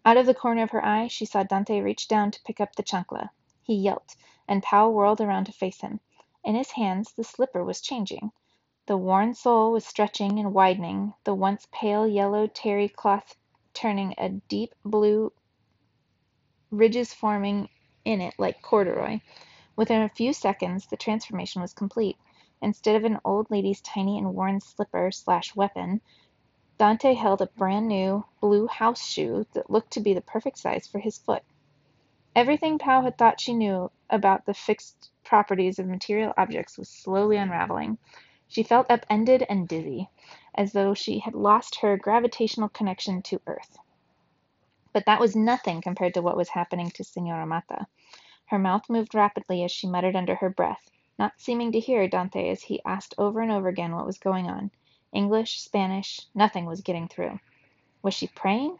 Out 0.05 0.19
of 0.19 0.27
the 0.27 0.35
corner 0.35 0.63
of 0.63 0.71
her 0.71 0.85
eye 0.85 1.09
she 1.09 1.25
saw 1.25 1.43
Dante 1.43 1.81
reach 1.81 2.09
down 2.09 2.31
to 2.31 2.43
pick 2.43 2.61
up 2.61 2.77
the 2.77 2.83
chancla. 2.83 3.31
He 3.63 3.75
yelped, 3.75 4.17
and 4.47 4.63
Pau 4.63 4.91
whirled 4.91 5.21
around 5.21 5.47
to 5.47 5.53
face 5.53 5.81
him. 5.81 6.01
In 6.45 6.55
his 6.55 6.73
hands 6.73 7.13
the 7.13 7.25
slipper 7.25 7.65
was 7.65 7.81
changing. 7.81 8.33
The 8.87 8.99
worn 8.99 9.35
sole 9.35 9.73
was 9.73 9.87
stretching 9.87 10.39
and 10.39 10.53
widening, 10.53 11.15
the 11.25 11.35
once 11.35 11.67
pale 11.73 12.07
yellow 12.07 12.47
terry 12.47 12.89
cloth 12.89 13.37
turning 13.73 14.15
a 14.19 14.29
deep 14.29 14.75
blue, 14.85 15.33
ridges 16.71 17.15
forming 17.15 17.69
in 18.05 18.21
it 18.21 18.35
like 18.39 18.61
corduroy. 18.61 19.21
Within 19.75 20.03
a 20.03 20.09
few 20.09 20.33
seconds 20.35 20.87
the 20.87 20.97
transformation 20.97 21.63
was 21.63 21.73
complete. 21.73 22.19
Instead 22.63 22.97
of 22.97 23.05
an 23.05 23.19
old 23.25 23.51
lady's 23.51 23.81
tiny 23.81 24.19
and 24.19 24.35
worn 24.35 24.61
slipper 24.61 25.11
slash 25.11 25.57
weapon, 25.57 26.01
Dante 26.77 27.15
held 27.15 27.41
a 27.41 27.47
brand 27.47 27.89
new 27.89 28.25
blue 28.41 28.67
house 28.67 29.05
shoe 29.05 29.47
that 29.53 29.71
looked 29.71 29.93
to 29.93 30.01
be 30.01 30.15
the 30.15 30.21
perfect 30.21 30.59
size 30.59 30.87
for 30.87 30.99
his 30.99 31.19
foot. 31.19 31.43
Everything 32.37 32.79
Pau 32.79 33.03
had 33.03 33.19
thought 33.19 33.41
she 33.41 33.55
knew 33.55 33.91
about 34.09 34.47
the 34.47 34.55
fixed 34.55 35.11
properties 35.25 35.79
of 35.79 35.87
material 35.87 36.33
objects 36.37 36.79
was 36.79 36.89
slowly 36.89 37.37
unraveling. 37.37 37.99
She 38.47 38.63
felt 38.63 38.91
upended 38.91 39.45
and 39.49 39.67
dizzy, 39.67 40.09
as 40.55 40.73
though 40.73 40.95
she 40.95 41.19
had 41.19 41.35
lost 41.35 41.81
her 41.81 41.97
gravitational 41.97 42.69
connection 42.69 43.23
to 43.23 43.41
earth. 43.47 43.79
But 44.93 45.07
that 45.07 45.21
was 45.21 45.37
nothing 45.37 45.81
compared 45.81 46.15
to 46.15 46.23
what 46.23 46.37
was 46.37 46.51
happening 46.51 46.91
to 46.91 47.05
Señora 47.05 47.47
Mata. 47.47 47.87
Her 48.47 48.59
mouth 48.59 48.89
moved 48.89 49.15
rapidly 49.15 49.63
as 49.65 49.71
she 49.71 49.87
muttered 49.87 50.17
under 50.17 50.35
her 50.37 50.51
breath. 50.51 50.91
Not 51.21 51.35
seeming 51.37 51.73
to 51.73 51.81
hear 51.81 52.09
Dante 52.09 52.49
as 52.49 52.63
he 52.63 52.83
asked 52.83 53.15
over 53.19 53.43
and 53.43 53.53
over 53.53 53.69
again 53.69 53.95
what 53.95 54.07
was 54.07 54.17
going 54.17 54.49
on. 54.49 54.71
English, 55.13 55.61
Spanish, 55.61 56.23
nothing 56.35 56.65
was 56.65 56.81
getting 56.81 57.09
through. 57.09 57.39
Was 58.01 58.15
she 58.15 58.27
praying? 58.27 58.79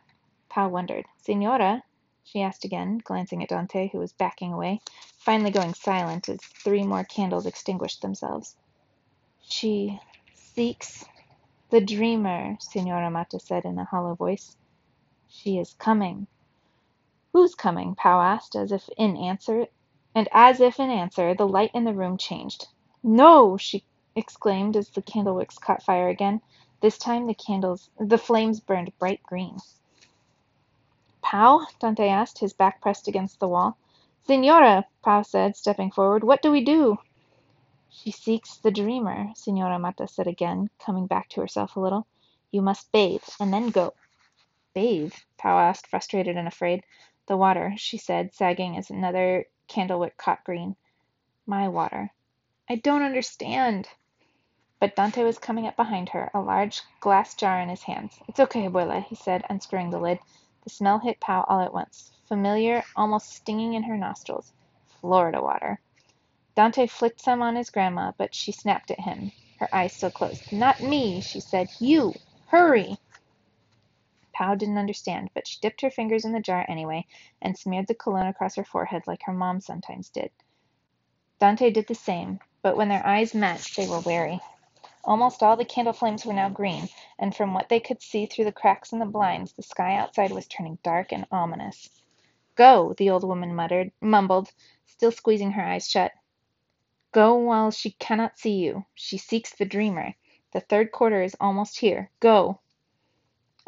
Pau 0.49 0.71
wondered. 0.71 1.05
Señora? 1.23 1.83
she 2.25 2.41
asked 2.41 2.65
again, 2.65 2.97
glancing 3.05 3.43
at 3.43 3.51
Dante, 3.51 3.91
who 3.91 3.99
was 3.99 4.15
backing 4.15 4.55
away, 4.55 4.81
finally 5.19 5.51
going 5.51 5.75
silent 5.75 6.31
as 6.31 6.41
three 6.41 6.83
more 6.83 7.05
candles 7.05 7.45
extinguished 7.45 8.01
themselves. 8.01 8.57
She 9.43 10.01
seeks 10.33 11.05
the 11.69 11.83
dreamer, 11.83 12.57
Señora 12.57 13.13
Mata 13.13 13.39
said 13.39 13.67
in 13.67 13.79
a 13.79 13.85
hollow 13.85 14.15
voice. 14.15 14.57
She 15.29 15.59
is 15.59 15.75
coming. 15.75 16.27
Who's 17.35 17.55
coming? 17.55 17.95
Pau 17.97 18.19
asked, 18.19 18.57
as 18.57 18.73
if 18.73 18.89
in 18.97 19.19
answer, 19.19 19.67
and 20.15 20.29
as 20.33 20.61
if 20.61 20.81
in 20.81 20.91
answer, 20.91 21.35
the 21.35 21.47
light 21.47 21.71
in 21.75 21.85
the 21.85 21.95
room 21.95 22.17
changed. 22.17 22.67
No! 23.03 23.57
she 23.57 23.85
exclaimed 24.17 24.77
as 24.77 24.89
the 24.91 25.03
candle 25.03 25.37
wicks 25.37 25.59
caught 25.59 25.83
fire 25.83 26.09
again. 26.09 26.41
This 26.81 26.99
time 26.99 27.27
the 27.27 27.35
candles, 27.35 27.91
the 27.99 28.19
flames 28.19 28.61
burned 28.61 28.97
bright 28.99 29.23
green. 29.23 29.59
Pau? 31.23 31.67
Dante 31.79 32.09
asked, 32.09 32.39
his 32.39 32.53
back 32.53 32.81
pressed 32.81 33.07
against 33.07 33.39
the 33.39 33.49
wall. 33.49 33.77
Señora, 34.29 34.85
Pau 35.03 35.23
said, 35.23 35.57
stepping 35.57 35.91
forward, 35.91 36.25
what 36.25 36.43
do 36.43 36.51
we 36.51 36.65
do? 36.65 36.99
She 37.89 38.11
seeks 38.11 38.57
the 38.57 38.71
dreamer, 38.71 39.33
Señora 39.35 39.81
Mata 39.81 40.09
said 40.09 40.27
again, 40.27 40.71
coming 40.79 41.07
back 41.07 41.29
to 41.31 41.41
herself 41.41 41.77
a 41.77 41.81
little. 41.81 42.07
You 42.51 42.63
must 42.63 42.91
bathe, 42.93 43.23
and 43.39 43.53
then 43.53 43.71
go. 43.71 43.95
Bathe? 44.75 45.15
Pau 45.39 45.59
asked, 45.59 45.87
frustrated 45.87 46.37
and 46.37 46.49
afraid. 46.49 46.83
The 47.27 47.37
water, 47.37 47.75
she 47.77 47.97
said, 47.97 48.35
sagging 48.35 48.77
as 48.77 48.91
another 48.91 49.47
candle 49.71 50.01
wick 50.01 50.19
caught 50.19 50.45
green. 50.45 50.77
My 51.47 51.69
water. 51.69 52.13
I 52.69 52.75
don't 52.77 53.03
understand. 53.03 53.89
But 54.81 54.97
Dante 54.97 55.23
was 55.23 55.39
coming 55.39 55.67
up 55.67 55.77
behind 55.77 56.09
her, 56.11 56.31
a 56.35 56.41
large 56.41 56.83
glass 57.01 57.35
jar 57.35 57.61
in 57.61 57.69
his 57.69 57.85
hands. 57.85 58.19
It's 58.29 58.41
okay, 58.41 58.67
abuela, 58.67 59.05
he 59.05 59.15
said, 59.15 59.45
unscrewing 59.49 59.91
the 59.91 60.01
lid. 60.01 60.19
The 60.65 60.71
smell 60.71 60.99
hit 60.99 61.21
Pau 61.21 61.45
all 61.49 61.61
at 61.61 61.73
once, 61.73 62.11
familiar, 62.27 62.83
almost 62.97 63.33
stinging 63.33 63.75
in 63.75 63.85
her 63.85 63.97
nostrils. 63.97 64.53
Florida 65.01 65.41
water. 65.41 65.81
Dante 66.57 66.87
flicked 66.87 67.21
some 67.21 67.41
on 67.41 67.57
his 67.57 67.71
grandma, 67.71 68.13
but 68.19 68.35
she 68.35 68.53
snapped 68.53 68.91
at 68.91 69.01
him, 69.01 69.31
her 69.61 69.73
eyes 69.75 69.93
still 69.93 70.11
closed. 70.11 70.51
Not 70.53 70.81
me, 70.83 71.21
she 71.21 71.41
said. 71.41 71.69
You. 71.79 72.13
Hurry. 72.49 72.97
Pau 74.41 74.55
didn't 74.55 74.79
understand, 74.79 75.29
but 75.35 75.47
she 75.47 75.61
dipped 75.61 75.83
her 75.83 75.91
fingers 75.91 76.25
in 76.25 76.33
the 76.33 76.41
jar 76.41 76.65
anyway 76.67 77.05
and 77.43 77.59
smeared 77.59 77.89
the 77.89 77.95
cologne 77.95 78.27
across 78.27 78.55
her 78.55 78.65
forehead 78.65 79.03
like 79.07 79.21
her 79.25 79.35
mom 79.35 79.61
sometimes 79.61 80.09
did. 80.09 80.31
Dante 81.39 81.71
did 81.71 81.87
the 81.87 81.95
same, 81.95 82.41
but 82.63 82.75
when 82.75 82.89
their 82.89 83.07
eyes 83.07 83.35
met, 83.35 83.71
they 83.77 83.87
were 83.87 84.01
wary. 84.01 84.41
Almost 85.05 85.43
all 85.43 85.59
the 85.59 85.67
candle 85.67 85.93
flames 85.93 86.25
were 86.25 86.33
now 86.33 86.49
green, 86.49 86.89
and 87.19 87.37
from 87.37 87.53
what 87.53 87.69
they 87.69 87.81
could 87.81 88.01
see 88.01 88.25
through 88.25 88.47
the 88.47 88.51
cracks 88.51 88.95
in 88.95 88.99
the 88.99 89.05
blinds, 89.05 89.53
the 89.53 89.63
sky 89.63 89.95
outside 89.95 90.31
was 90.33 90.47
turning 90.47 90.79
dark 90.83 91.13
and 91.13 91.27
ominous. 91.31 91.91
Go, 92.55 92.95
the 92.95 93.11
old 93.11 93.25
woman 93.25 93.55
muttered, 93.55 93.93
mumbled, 94.01 94.53
still 94.87 95.13
squeezing 95.13 95.51
her 95.51 95.63
eyes 95.63 95.87
shut. 95.87 96.13
Go 97.13 97.35
while 97.35 97.71
she 97.71 97.91
cannot 97.91 98.39
see 98.39 98.55
you. 98.55 98.87
She 98.95 99.19
seeks 99.19 99.55
the 99.55 99.67
dreamer. 99.67 100.15
The 100.53 100.61
third 100.61 100.93
quarter 100.93 101.23
is 101.23 101.37
almost 101.39 101.81
here. 101.81 102.11
Go. 102.21 102.61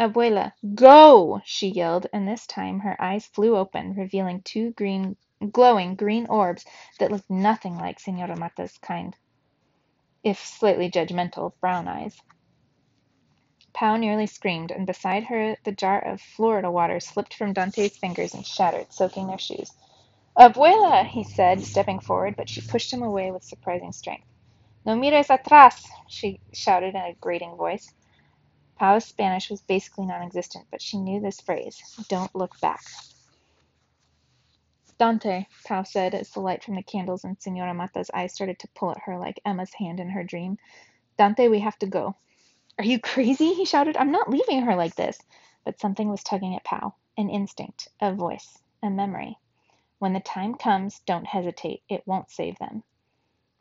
Abuela, 0.02 0.52
go! 0.74 1.40
she 1.44 1.68
yelled, 1.68 2.08
and 2.12 2.26
this 2.26 2.44
time 2.44 2.80
her 2.80 3.00
eyes 3.00 3.26
flew 3.26 3.56
open, 3.56 3.94
revealing 3.94 4.42
two 4.42 4.72
green, 4.72 5.16
glowing 5.52 5.94
green 5.94 6.26
orbs 6.26 6.64
that 6.98 7.12
looked 7.12 7.30
nothing 7.30 7.78
like 7.78 8.00
Senora 8.00 8.36
Mata's 8.36 8.78
kind 8.78 9.16
if 10.24 10.44
slightly 10.44 10.90
judgmental, 10.90 11.52
brown 11.60 11.86
eyes. 11.86 12.20
Pau 13.72 13.96
nearly 13.96 14.26
screamed, 14.26 14.72
and 14.72 14.88
beside 14.88 15.22
her 15.22 15.56
the 15.62 15.70
jar 15.70 16.00
of 16.00 16.20
Florida 16.20 16.68
water 16.68 16.98
slipped 16.98 17.34
from 17.34 17.52
Dante's 17.52 17.96
fingers 17.96 18.34
and 18.34 18.44
shattered, 18.44 18.92
soaking 18.92 19.28
their 19.28 19.38
shoes. 19.38 19.70
Abuela, 20.36 21.04
he 21.06 21.22
said, 21.22 21.62
stepping 21.62 22.00
forward, 22.00 22.34
but 22.36 22.48
she 22.48 22.60
pushed 22.60 22.92
him 22.92 23.04
away 23.04 23.30
with 23.30 23.44
surprising 23.44 23.92
strength. 23.92 24.26
No 24.84 24.96
mires 24.96 25.28
atrás, 25.28 25.86
she 26.08 26.40
shouted 26.52 26.96
in 26.96 27.00
a 27.00 27.14
grating 27.20 27.54
voice. 27.54 27.94
Pau's 28.82 29.04
Spanish 29.04 29.48
was 29.48 29.60
basically 29.60 30.06
non 30.06 30.22
existent, 30.22 30.66
but 30.68 30.82
she 30.82 30.98
knew 30.98 31.20
this 31.20 31.40
phrase 31.40 31.80
don't 32.08 32.34
look 32.34 32.58
back. 32.60 32.82
Dante, 34.98 35.46
Pau 35.64 35.84
said 35.84 36.16
as 36.16 36.30
the 36.30 36.40
light 36.40 36.64
from 36.64 36.74
the 36.74 36.82
candles 36.82 37.22
in 37.22 37.38
Senora 37.38 37.74
Mata's 37.74 38.10
eyes 38.12 38.34
started 38.34 38.58
to 38.58 38.68
pull 38.74 38.90
at 38.90 39.02
her 39.04 39.16
like 39.18 39.38
Emma's 39.44 39.72
hand 39.72 40.00
in 40.00 40.10
her 40.10 40.24
dream. 40.24 40.58
Dante, 41.16 41.46
we 41.46 41.60
have 41.60 41.78
to 41.78 41.86
go. 41.86 42.16
Are 42.76 42.84
you 42.84 42.98
crazy? 42.98 43.54
he 43.54 43.64
shouted. 43.64 43.96
I'm 43.96 44.10
not 44.10 44.28
leaving 44.28 44.62
her 44.62 44.74
like 44.74 44.96
this. 44.96 45.16
But 45.64 45.78
something 45.78 46.08
was 46.08 46.24
tugging 46.24 46.56
at 46.56 46.64
Pau 46.64 46.96
an 47.16 47.30
instinct, 47.30 47.86
a 48.00 48.12
voice, 48.12 48.58
a 48.82 48.90
memory. 48.90 49.38
When 50.00 50.12
the 50.12 50.18
time 50.18 50.56
comes, 50.56 50.98
don't 51.06 51.28
hesitate. 51.28 51.84
It 51.88 52.02
won't 52.04 52.32
save 52.32 52.58
them. 52.58 52.82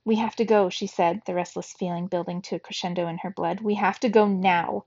We 0.03 0.15
have 0.15 0.35
to 0.37 0.45
go, 0.45 0.71
she 0.71 0.87
said, 0.87 1.21
the 1.27 1.35
restless 1.35 1.73
feeling 1.73 2.07
building 2.07 2.41
to 2.41 2.55
a 2.55 2.59
crescendo 2.59 3.07
in 3.07 3.19
her 3.19 3.29
blood. 3.29 3.61
We 3.61 3.75
have 3.75 3.99
to 3.99 4.09
go 4.09 4.27
now. 4.27 4.85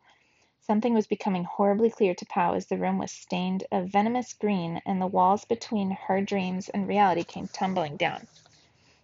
Something 0.67 0.95
was 0.95 1.07
becoming 1.07 1.45
horribly 1.45 1.91
clear 1.91 2.15
to 2.15 2.25
Pau 2.25 2.55
as 2.55 2.69
the 2.69 2.79
room 2.79 2.97
was 2.97 3.13
stained 3.13 3.65
a 3.71 3.83
venomous 3.83 4.33
green 4.33 4.81
and 4.87 4.99
the 4.99 5.07
walls 5.07 5.45
between 5.45 5.91
her 5.91 6.23
dreams 6.23 6.71
and 6.71 6.89
reality 6.89 7.23
came 7.23 7.49
tumbling 7.49 7.99
down. 7.99 8.27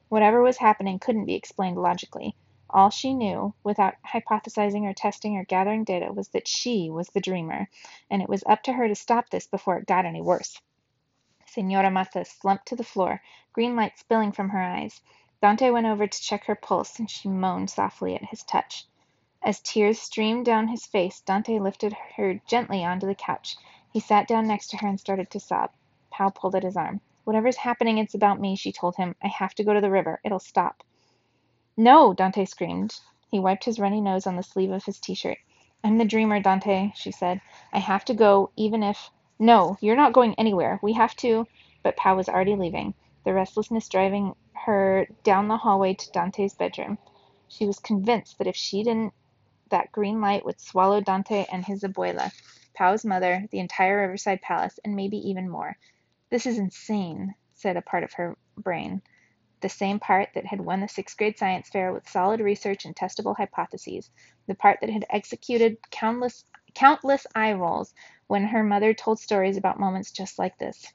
Whatever 0.08 0.40
was 0.40 0.56
happening 0.56 0.98
couldn't 0.98 1.26
be 1.26 1.34
explained 1.34 1.76
logically. 1.76 2.34
All 2.70 2.88
she 2.88 3.12
knew, 3.12 3.52
without 3.62 3.96
hypothesizing 4.06 4.84
or 4.84 4.94
testing 4.94 5.36
or 5.36 5.44
gathering 5.44 5.84
data, 5.84 6.10
was 6.10 6.28
that 6.28 6.48
she 6.48 6.88
was 6.88 7.08
the 7.08 7.20
dreamer, 7.20 7.68
and 8.10 8.22
it 8.22 8.28
was 8.30 8.42
up 8.46 8.62
to 8.62 8.72
her 8.72 8.88
to 8.88 8.94
stop 8.94 9.28
this 9.28 9.46
before 9.46 9.76
it 9.76 9.86
got 9.86 10.06
any 10.06 10.22
worse. 10.22 10.62
Senora 11.44 11.90
Mata 11.90 12.24
slumped 12.24 12.68
to 12.68 12.76
the 12.76 12.84
floor, 12.84 13.20
green 13.52 13.76
light 13.76 13.98
spilling 13.98 14.32
from 14.32 14.48
her 14.48 14.62
eyes. 14.62 15.02
Dante 15.42 15.68
went 15.68 15.86
over 15.86 16.06
to 16.06 16.22
check 16.22 16.46
her 16.46 16.54
pulse, 16.54 16.98
and 16.98 17.10
she 17.10 17.28
moaned 17.28 17.68
softly 17.68 18.14
at 18.14 18.24
his 18.24 18.42
touch. 18.44 18.86
As 19.42 19.58
tears 19.60 19.98
streamed 19.98 20.44
down 20.44 20.68
his 20.68 20.84
face, 20.84 21.22
Dante 21.22 21.58
lifted 21.58 21.96
her 22.16 22.34
gently 22.46 22.84
onto 22.84 23.06
the 23.06 23.14
couch. 23.14 23.56
He 23.90 23.98
sat 23.98 24.28
down 24.28 24.46
next 24.46 24.68
to 24.68 24.76
her 24.76 24.86
and 24.86 25.00
started 25.00 25.30
to 25.30 25.40
sob. 25.40 25.70
Pau 26.10 26.28
pulled 26.28 26.54
at 26.54 26.62
his 26.62 26.76
arm. 26.76 27.00
Whatever's 27.24 27.56
happening, 27.56 27.96
it's 27.96 28.14
about 28.14 28.38
me, 28.38 28.54
she 28.54 28.70
told 28.70 28.96
him. 28.96 29.16
I 29.22 29.28
have 29.28 29.54
to 29.54 29.64
go 29.64 29.72
to 29.72 29.80
the 29.80 29.90
river. 29.90 30.20
It'll 30.22 30.38
stop. 30.38 30.84
No, 31.74 32.12
Dante 32.12 32.44
screamed. 32.44 33.00
He 33.30 33.40
wiped 33.40 33.64
his 33.64 33.80
runny 33.80 34.00
nose 34.00 34.26
on 34.26 34.36
the 34.36 34.42
sleeve 34.42 34.70
of 34.70 34.84
his 34.84 35.00
t-shirt. 35.00 35.38
I'm 35.82 35.96
the 35.96 36.04
dreamer, 36.04 36.38
Dante, 36.38 36.92
she 36.94 37.10
said. 37.10 37.40
I 37.72 37.78
have 37.78 38.04
to 38.04 38.14
go, 38.14 38.50
even 38.56 38.82
if... 38.82 39.10
No, 39.38 39.78
you're 39.80 39.96
not 39.96 40.12
going 40.12 40.34
anywhere. 40.34 40.78
We 40.82 40.92
have 40.92 41.16
to... 41.16 41.46
But 41.82 41.96
Pau 41.96 42.14
was 42.14 42.28
already 42.28 42.56
leaving, 42.56 42.92
the 43.24 43.32
restlessness 43.32 43.88
driving 43.88 44.34
her 44.52 45.08
down 45.24 45.48
the 45.48 45.56
hallway 45.56 45.94
to 45.94 46.12
Dante's 46.12 46.54
bedroom. 46.54 46.98
She 47.48 47.64
was 47.66 47.78
convinced 47.78 48.36
that 48.38 48.46
if 48.46 48.54
she 48.54 48.82
didn't 48.82 49.14
that 49.70 49.92
green 49.92 50.20
light 50.20 50.44
would 50.44 50.60
swallow 50.60 51.00
Dante 51.00 51.46
and 51.50 51.64
his 51.64 51.82
abuela, 51.82 52.32
Pau's 52.74 53.04
mother, 53.04 53.46
the 53.50 53.58
entire 53.58 54.00
Riverside 54.00 54.42
Palace, 54.42 54.78
and 54.84 54.94
maybe 54.94 55.16
even 55.16 55.48
more. 55.48 55.76
This 56.30 56.46
is 56.46 56.58
insane, 56.58 57.34
said 57.54 57.76
a 57.76 57.82
part 57.82 58.04
of 58.04 58.12
her 58.12 58.36
brain, 58.56 59.02
the 59.60 59.68
same 59.68 59.98
part 59.98 60.30
that 60.34 60.46
had 60.46 60.60
won 60.60 60.80
the 60.80 60.88
sixth 60.88 61.16
grade 61.16 61.38
science 61.38 61.68
fair 61.68 61.92
with 61.92 62.08
solid 62.08 62.40
research 62.40 62.84
and 62.84 62.94
testable 62.96 63.36
hypotheses, 63.36 64.10
the 64.46 64.54
part 64.54 64.78
that 64.80 64.90
had 64.90 65.04
executed 65.10 65.76
countless 65.90 66.44
countless 66.74 67.26
eye 67.34 67.52
rolls 67.52 67.92
when 68.28 68.44
her 68.44 68.62
mother 68.62 68.94
told 68.94 69.18
stories 69.18 69.56
about 69.56 69.80
moments 69.80 70.12
just 70.12 70.38
like 70.38 70.56
this. 70.58 70.86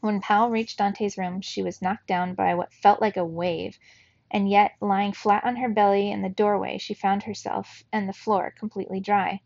When 0.00 0.20
Pau 0.20 0.50
reached 0.50 0.78
Dante's 0.78 1.16
room, 1.16 1.40
she 1.40 1.62
was 1.62 1.80
knocked 1.80 2.06
down 2.06 2.34
by 2.34 2.54
what 2.54 2.72
felt 2.72 3.00
like 3.00 3.16
a 3.16 3.24
wave 3.24 3.78
and 4.30 4.48
yet, 4.50 4.72
lying 4.80 5.12
flat 5.12 5.44
on 5.44 5.56
her 5.56 5.68
belly 5.68 6.10
in 6.10 6.22
the 6.22 6.28
doorway, 6.28 6.78
she 6.78 6.94
found 6.94 7.22
herself 7.22 7.82
and 7.92 8.08
the 8.08 8.12
floor 8.12 8.50
completely 8.50 9.00
dry. 9.00 9.40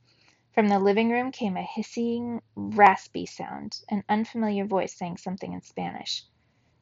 From 0.52 0.68
the 0.68 0.78
living 0.78 1.10
room 1.10 1.32
came 1.32 1.56
a 1.56 1.62
hissing, 1.62 2.42
raspy 2.54 3.26
sound, 3.26 3.80
an 3.88 4.04
unfamiliar 4.08 4.64
voice 4.64 4.94
saying 4.94 5.16
something 5.16 5.52
in 5.52 5.62
Spanish. 5.62 6.24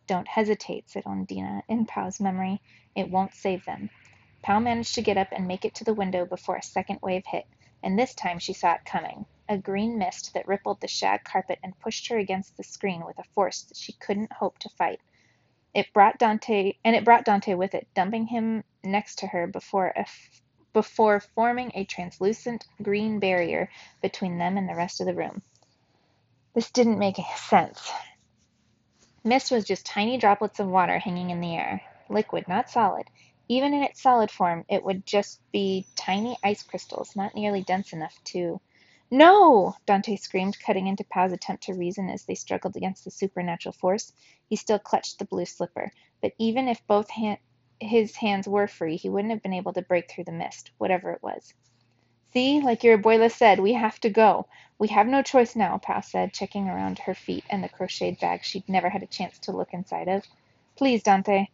Don't 0.07 0.28
hesitate, 0.28 0.90
said 0.90 1.04
Ondina, 1.04 1.62
in 1.69 1.87
Pau's 1.87 2.21
memory. 2.21 2.61
It 2.97 3.11
won't 3.11 3.35
save 3.35 3.64
them. 3.64 3.90
Pau 4.42 4.59
managed 4.59 4.95
to 4.97 5.02
get 5.02 5.16
up 5.16 5.28
and 5.33 5.47
make 5.47 5.64
it 5.64 5.75
to 5.76 5.85
the 5.85 5.95
window 5.95 6.26
before 6.26 6.57
a 6.57 6.62
second 6.62 6.99
wave 7.02 7.26
hit, 7.26 7.47
and 7.83 7.99
this 7.99 8.14
time 8.14 8.38
she 8.38 8.52
saw 8.52 8.75
it 8.75 8.85
coming 8.85 9.26
a 9.50 9.59
green 9.59 9.99
mist 9.99 10.33
that 10.33 10.47
rippled 10.47 10.80
the 10.80 10.87
shag 10.87 11.25
carpet 11.25 11.59
and 11.62 11.78
pushed 11.80 12.07
her 12.07 12.16
against 12.16 12.57
the 12.57 12.62
screen 12.62 13.04
with 13.04 13.19
a 13.19 13.25
force 13.35 13.62
that 13.62 13.76
she 13.76 13.92
couldn't 13.92 14.33
hope 14.33 14.57
to 14.61 14.69
fight. 14.69 15.00
It 15.75 15.93
brought 15.93 16.19
Dante, 16.19 16.73
and 16.85 16.97
it 16.97 17.05
brought 17.05 17.25
Dante 17.25 17.55
with 17.55 17.75
it, 17.75 17.87
dumping 17.95 18.27
him 18.27 18.65
next 18.83 19.21
to 19.21 19.29
her 19.29 19.47
before 19.47 19.95
before 20.73 21.21
forming 21.21 21.71
a 21.75 21.85
translucent 21.85 22.67
green 22.83 23.19
barrier 23.19 23.71
between 24.03 24.39
them 24.39 24.57
and 24.57 24.69
the 24.69 24.75
rest 24.75 25.00
of 25.00 25.07
the 25.07 25.15
room. 25.15 25.43
This 26.55 26.71
didn't 26.71 26.99
make 26.99 27.17
sense. 27.37 27.93
Mist 29.25 29.50
was 29.50 29.65
just 29.65 29.87
tiny 29.87 30.17
droplets 30.19 30.61
of 30.61 30.69
water 30.69 30.99
hanging 30.99 31.31
in 31.31 31.41
the 31.41 31.57
air. 31.57 31.83
liquid, 32.09 32.49
not 32.49 32.71
solid. 32.71 33.07
Even 33.49 33.75
in 33.75 33.83
its 33.83 34.03
solid 34.03 34.31
form, 34.31 34.65
it 34.69 34.83
would 34.85 35.07
just 35.07 35.41
be 35.53 35.87
tiny 35.97 36.37
ice 36.43 36.62
crystals, 36.62 37.15
not 37.15 37.35
nearly 37.35 37.62
dense 37.62 37.93
enough 37.93 38.19
to. 38.25 38.61
No! 39.12 39.75
Dante 39.87 40.14
screamed, 40.14 40.61
cutting 40.61 40.87
into 40.87 41.02
Pau's 41.02 41.33
attempt 41.33 41.64
to 41.64 41.75
reason 41.75 42.09
as 42.09 42.25
they 42.25 42.37
struggled 42.37 42.76
against 42.76 43.05
the 43.05 43.11
supernatural 43.11 43.73
force. 43.73 44.12
He 44.49 44.55
still 44.55 44.79
clutched 44.79 45.19
the 45.19 45.25
blue 45.25 45.47
slipper, 45.47 45.93
but 46.23 46.33
even 46.38 46.69
if 46.69 46.87
both 46.87 47.11
his 47.81 48.14
hands 48.14 48.47
were 48.47 48.69
free, 48.69 48.97
he 48.97 49.09
wouldn't 49.09 49.33
have 49.33 49.43
been 49.43 49.52
able 49.52 49.73
to 49.73 49.83
break 49.83 50.09
through 50.09 50.25
the 50.25 50.33
mist, 50.33 50.71
whatever 50.79 51.11
it 51.11 51.23
was. 51.25 51.52
See, 52.33 52.61
like 52.61 52.85
your 52.85 52.97
abuela 52.97 53.33
said, 53.33 53.59
we 53.59 53.73
have 53.73 53.99
to 54.00 54.11
go. 54.11 54.47
We 54.79 54.87
have 54.88 55.09
no 55.09 55.23
choice 55.23 55.57
now, 55.57 55.79
Pau 55.79 56.02
said, 56.02 56.33
checking 56.33 56.69
around 56.69 57.00
her 57.00 57.14
feet 57.14 57.45
and 57.50 57.64
the 57.64 57.69
crocheted 57.69 58.21
bag 58.21 58.45
she'd 58.45 58.69
never 58.69 58.88
had 58.88 59.02
a 59.02 59.07
chance 59.07 59.40
to 59.40 59.52
look 59.52 59.75
inside 59.75 60.07
of. 60.07 60.25
Please, 60.76 61.02
Dante. 61.02 61.47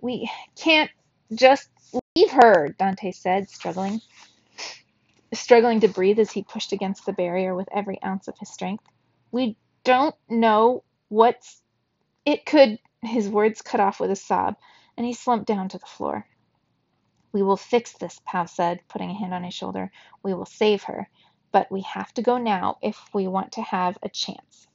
We 0.00 0.30
can't 0.56 0.90
just 1.34 1.68
leave 2.16 2.30
her, 2.30 2.68
Dante 2.78 3.12
said, 3.12 3.50
struggling 3.50 4.00
struggling 5.40 5.80
to 5.80 5.88
breathe 5.88 6.18
as 6.18 6.30
he 6.30 6.42
pushed 6.42 6.72
against 6.72 7.06
the 7.06 7.12
barrier 7.12 7.54
with 7.54 7.68
every 7.72 8.02
ounce 8.02 8.28
of 8.28 8.38
his 8.38 8.50
strength. 8.50 8.84
We 9.30 9.56
don't 9.84 10.14
know 10.28 10.84
what's. 11.08 11.62
It 12.24 12.46
could. 12.46 12.78
His 13.02 13.28
words 13.28 13.62
cut 13.62 13.80
off 13.80 13.98
with 13.98 14.10
a 14.10 14.16
sob, 14.16 14.56
and 14.96 15.04
he 15.04 15.12
slumped 15.12 15.46
down 15.46 15.68
to 15.70 15.78
the 15.78 15.86
floor. 15.86 16.26
We 17.32 17.42
will 17.42 17.56
fix 17.56 17.94
this, 17.94 18.20
Pau 18.24 18.44
said, 18.44 18.80
putting 18.88 19.10
a 19.10 19.18
hand 19.18 19.34
on 19.34 19.42
his 19.42 19.54
shoulder. 19.54 19.90
We 20.22 20.34
will 20.34 20.46
save 20.46 20.84
her. 20.84 21.08
But 21.50 21.70
we 21.70 21.82
have 21.82 22.12
to 22.14 22.22
go 22.22 22.38
now 22.38 22.78
if 22.80 22.98
we 23.12 23.26
want 23.26 23.52
to 23.52 23.62
have 23.62 23.98
a 24.02 24.08
chance. 24.08 24.68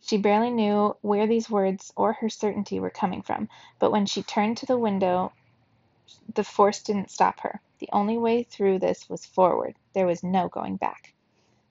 She 0.00 0.16
barely 0.16 0.50
knew 0.50 0.96
where 1.02 1.26
these 1.26 1.50
words 1.50 1.92
or 1.94 2.14
her 2.14 2.28
certainty 2.28 2.80
were 2.80 2.90
coming 2.90 3.22
from, 3.22 3.48
but 3.78 3.92
when 3.92 4.06
she 4.06 4.22
turned 4.22 4.56
to 4.58 4.66
the 4.66 4.78
window, 4.78 5.32
the 6.34 6.42
force 6.42 6.82
didn't 6.82 7.10
stop 7.10 7.40
her. 7.40 7.60
The 7.80 7.88
only 7.94 8.18
way 8.18 8.42
through 8.42 8.78
this 8.78 9.08
was 9.08 9.24
forward. 9.24 9.74
There 9.94 10.06
was 10.06 10.22
no 10.22 10.48
going 10.48 10.76
back. 10.76 11.14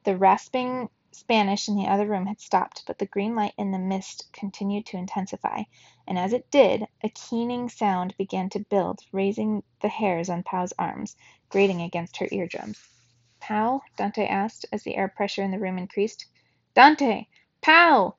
The 0.06 0.18
rasping 0.18 0.90
Spanish 1.12 1.68
in 1.68 1.76
the 1.76 1.88
other 1.88 2.08
room 2.08 2.26
had 2.26 2.42
stopped, 2.42 2.84
but 2.88 2.98
the 2.98 3.06
green 3.06 3.36
light 3.36 3.54
in 3.60 3.70
the 3.70 3.78
mist 3.78 4.28
continued 4.34 4.88
to 4.88 4.98
intensify, 4.98 5.64
and 6.08 6.18
as 6.18 6.34
it 6.34 6.50
did, 6.50 6.88
a 7.04 7.10
keening 7.10 7.70
sound 7.70 8.18
began 8.18 8.50
to 8.50 8.60
build, 8.60 9.02
raising 9.12 9.62
the 9.82 9.88
hairs 9.88 10.32
on 10.32 10.42
Pau's 10.42 10.74
arms, 10.80 11.16
grating 11.50 11.82
against 11.82 12.18
her 12.18 12.28
eardrums. 12.32 12.88
Pau? 13.40 13.82
Dante 13.96 14.26
asked 14.26 14.66
as 14.72 14.82
the 14.82 14.96
air 14.96 15.10
pressure 15.10 15.44
in 15.44 15.52
the 15.52 15.60
room 15.60 15.78
increased. 15.78 16.26
Dante! 16.74 17.28
Pau! 17.62 18.16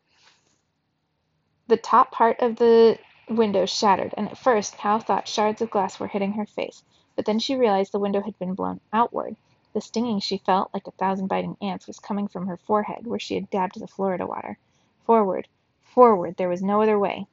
The 1.67 1.77
top 1.77 2.13
part 2.13 2.39
of 2.39 2.55
the 2.55 3.01
window 3.29 3.67
shattered, 3.67 4.15
and 4.17 4.29
at 4.29 4.39
first 4.39 4.77
Pau 4.77 5.01
thought 5.01 5.27
shards 5.27 5.61
of 5.61 5.71
glass 5.71 5.99
were 5.99 6.07
hitting 6.07 6.35
her 6.35 6.47
face. 6.47 6.85
But 7.17 7.25
then 7.25 7.39
she 7.39 7.57
realized 7.57 7.93
the 7.93 7.99
window 7.99 8.21
had 8.21 8.39
been 8.39 8.55
blown 8.55 8.81
outward. 8.93 9.37
The 9.73 9.81
stinging 9.81 10.21
she 10.21 10.39
felt, 10.39 10.71
like 10.75 10.87
a 10.87 10.93
thousand 10.93 11.29
biting 11.29 11.57
ants, 11.63 11.87
was 11.87 11.99
coming 11.99 12.29
from 12.29 12.47
her 12.47 12.57
forehead, 12.57 13.07
where 13.07 13.19
she 13.19 13.35
had 13.35 13.51
dabbed 13.51 13.79
the 13.79 13.87
Florida 13.87 14.27
water. 14.27 14.59
Forward, 15.05 15.49
forward, 15.83 16.37
there 16.37 16.49
was 16.49 16.63
no 16.63 16.83
other 16.83 16.99
way. 16.99 17.27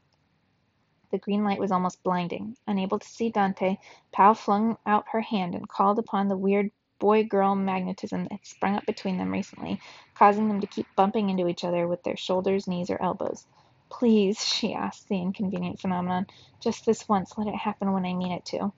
The 1.10 1.17
green 1.17 1.43
light 1.43 1.60
was 1.60 1.72
almost 1.72 2.03
blinding. 2.03 2.57
Unable 2.67 3.00
to 3.00 3.07
see 3.07 3.29
Dante, 3.29 3.77
Pau 4.12 4.34
flung 4.34 4.77
out 4.86 5.05
her 5.10 5.22
hand 5.22 5.55
and 5.55 5.69
called 5.69 6.00
upon 6.00 6.27
the 6.27 6.36
weird 6.36 6.69
boy 7.00 7.24
girl 7.24 7.55
magnetism 7.55 8.24
that 8.24 8.31
had 8.34 8.46
sprung 8.46 8.75
up 8.75 8.86
between 8.86 9.17
them 9.17 9.31
recently, 9.31 9.79
causing 10.15 10.48
them 10.48 10.60
to 10.62 10.67
keep 10.67 10.88
bumping 10.96 11.29
into 11.29 11.48
each 11.48 11.63
other 11.63 11.88
with 11.88 12.03
their 12.03 12.17
shoulders, 12.17 12.67
knees, 12.67 12.89
or 12.89 13.01
elbows. 13.01 13.46
Please, 13.89 14.43
she 14.43 14.74
asked 14.74 15.07
the 15.07 15.22
inconvenient 15.22 15.79
phenomenon, 15.79 16.27
just 16.60 16.86
this 16.86 17.07
once 17.07 17.38
let 17.38 17.48
it 17.48 17.55
happen 17.55 17.93
when 17.93 18.05
I 18.05 18.13
mean 18.13 18.31
it 18.31 18.46
to. 18.46 18.74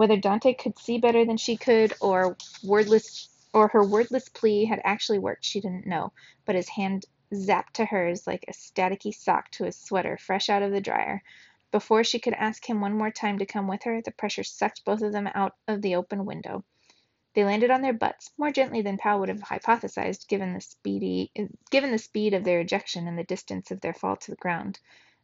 Whether 0.00 0.16
Dante 0.16 0.54
could 0.54 0.78
see 0.78 0.96
better 0.96 1.26
than 1.26 1.36
she 1.36 1.58
could, 1.58 1.92
or 2.00 2.34
wordless 2.64 3.28
or 3.52 3.68
her 3.68 3.84
wordless 3.84 4.30
plea 4.30 4.64
had 4.64 4.80
actually 4.82 5.18
worked, 5.18 5.44
she 5.44 5.60
didn't 5.60 5.86
know, 5.86 6.14
but 6.46 6.54
his 6.54 6.70
hand 6.70 7.04
zapped 7.34 7.74
to 7.74 7.84
hers 7.84 8.26
like 8.26 8.46
a 8.48 8.54
staticky 8.54 9.12
sock 9.12 9.50
to 9.50 9.66
a 9.66 9.72
sweater 9.72 10.16
fresh 10.16 10.48
out 10.48 10.62
of 10.62 10.72
the 10.72 10.80
dryer. 10.80 11.22
Before 11.70 12.02
she 12.02 12.18
could 12.18 12.32
ask 12.32 12.64
him 12.64 12.80
one 12.80 12.96
more 12.96 13.10
time 13.10 13.38
to 13.40 13.44
come 13.44 13.68
with 13.68 13.82
her, 13.82 14.00
the 14.00 14.10
pressure 14.10 14.42
sucked 14.42 14.86
both 14.86 15.02
of 15.02 15.12
them 15.12 15.28
out 15.34 15.54
of 15.68 15.82
the 15.82 15.96
open 15.96 16.24
window. 16.24 16.64
They 17.34 17.44
landed 17.44 17.70
on 17.70 17.82
their 17.82 17.92
butts, 17.92 18.30
more 18.38 18.50
gently 18.50 18.80
than 18.80 18.96
Pau 18.96 19.18
would 19.20 19.28
have 19.28 19.42
hypothesized, 19.42 20.28
given 20.28 20.54
the 20.54 20.62
speedy 20.62 21.30
given 21.70 21.90
the 21.90 21.98
speed 21.98 22.32
of 22.32 22.44
their 22.44 22.60
ejection 22.60 23.06
and 23.06 23.18
the 23.18 23.24
distance 23.24 23.70
of 23.70 23.82
their 23.82 23.92
fall 23.92 24.16
to 24.16 24.30
the 24.30 24.38
ground. 24.38 24.80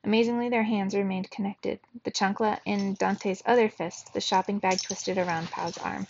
Amazingly, 0.07 0.49
their 0.49 0.63
hands 0.63 0.95
remained 0.95 1.33
connected, 1.33 1.81
the 2.05 2.13
chancla 2.13 2.61
in 2.65 2.95
Dante's 2.95 3.43
other 3.45 3.69
fist, 3.69 4.15
the 4.15 4.21
shopping 4.21 4.61
bag 4.61 4.81
twisted 4.81 5.19
around 5.19 5.51
Pau's 5.51 5.77
arm. 5.79 6.07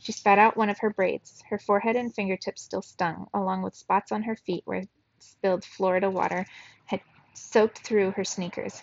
She 0.00 0.10
spat 0.10 0.40
out 0.40 0.56
one 0.56 0.68
of 0.68 0.80
her 0.80 0.90
braids. 0.90 1.40
Her 1.48 1.56
forehead 1.56 1.94
and 1.94 2.12
fingertips 2.12 2.60
still 2.60 2.82
stung, 2.82 3.28
along 3.32 3.62
with 3.62 3.76
spots 3.76 4.10
on 4.10 4.24
her 4.24 4.34
feet 4.34 4.62
where 4.64 4.82
spilled 5.20 5.64
Florida 5.64 6.10
water 6.10 6.44
had 6.86 7.02
soaked 7.34 7.78
through 7.78 8.10
her 8.10 8.24
sneakers. 8.24 8.82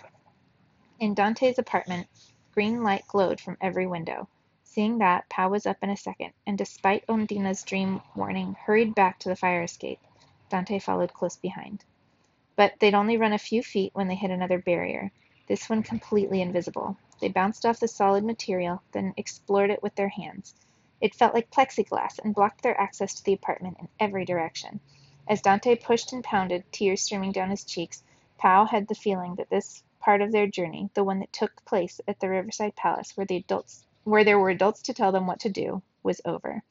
In 0.97 1.13
Dante's 1.13 1.59
apartment, 1.59 2.07
green 2.53 2.83
light 2.83 3.05
glowed 3.09 3.41
from 3.41 3.57
every 3.59 3.85
window. 3.85 4.29
Seeing 4.63 4.99
that, 4.99 5.27
Pau 5.27 5.49
was 5.49 5.65
up 5.65 5.77
in 5.81 5.89
a 5.89 5.97
second, 5.97 6.31
and 6.45 6.57
despite 6.57 7.05
Ondina's 7.07 7.63
dream 7.63 8.01
warning, 8.15 8.55
hurried 8.65 8.95
back 8.95 9.19
to 9.19 9.27
the 9.27 9.35
fire 9.35 9.63
escape. 9.63 9.99
Dante 10.47 10.79
followed 10.79 11.13
close 11.13 11.35
behind. 11.35 11.83
But 12.57 12.79
they'd 12.79 12.95
only 12.95 13.17
run 13.17 13.33
a 13.33 13.37
few 13.37 13.61
feet 13.61 13.93
when 13.93 14.07
they 14.07 14.15
hit 14.15 14.31
another 14.31 14.57
barrier, 14.57 15.11
this 15.47 15.69
one 15.69 15.83
completely 15.83 16.41
invisible. 16.41 16.97
They 17.21 17.29
bounced 17.29 17.67
off 17.67 17.79
the 17.79 17.87
solid 17.87 18.23
material, 18.23 18.81
then 18.91 19.13
explored 19.15 19.69
it 19.69 19.83
with 19.83 19.93
their 19.93 20.09
hands. 20.09 20.55
It 20.99 21.13
felt 21.13 21.35
like 21.35 21.51
plexiglass 21.51 22.17
and 22.17 22.33
blocked 22.33 22.63
their 22.63 22.79
access 22.81 23.13
to 23.13 23.23
the 23.23 23.33
apartment 23.33 23.77
in 23.79 23.87
every 23.99 24.25
direction. 24.25 24.79
As 25.27 25.43
Dante 25.43 25.75
pushed 25.75 26.11
and 26.13 26.23
pounded, 26.23 26.63
tears 26.71 27.03
streaming 27.03 27.31
down 27.31 27.51
his 27.51 27.63
cheeks, 27.63 28.03
Pau 28.39 28.65
had 28.65 28.87
the 28.87 28.95
feeling 28.95 29.35
that 29.35 29.51
this 29.51 29.83
part 29.99 30.23
of 30.23 30.31
their 30.31 30.47
journey, 30.47 30.89
the 30.95 31.03
one 31.03 31.19
that 31.19 31.31
took 31.31 31.63
place 31.63 32.01
at 32.07 32.19
the 32.19 32.27
Riverside 32.27 32.75
Palace, 32.75 33.15
where 33.15 33.27
the 33.27 33.35
adults 33.35 33.85
where 34.03 34.23
there 34.23 34.39
were 34.39 34.49
adults 34.49 34.81
to 34.81 34.95
tell 34.95 35.11
them 35.11 35.27
what 35.27 35.41
to 35.41 35.49
do, 35.49 35.83
was 36.01 36.21
over. 36.25 36.63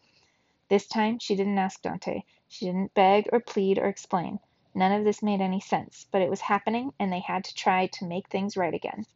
This 0.69 0.89
time 0.89 1.21
she 1.21 1.37
didn't 1.37 1.59
ask 1.59 1.81
Dante. 1.81 2.23
She 2.49 2.65
didn't 2.65 2.95
beg 2.95 3.29
or 3.33 3.39
plead 3.39 3.79
or 3.79 3.87
explain. 3.87 4.41
None 4.79 4.93
of 4.93 5.05
this 5.05 5.23
made 5.23 5.41
any 5.41 5.59
sense, 5.59 6.07
but 6.11 6.21
it 6.21 6.29
was 6.29 6.43
happening 6.43 6.93
and 7.01 7.11
they 7.11 7.21
had 7.21 7.45
to 7.45 7.55
try 7.55 7.87
to 7.87 8.05
make 8.05 8.29
things 8.29 8.59
right 8.59 8.75
again. 8.75 9.07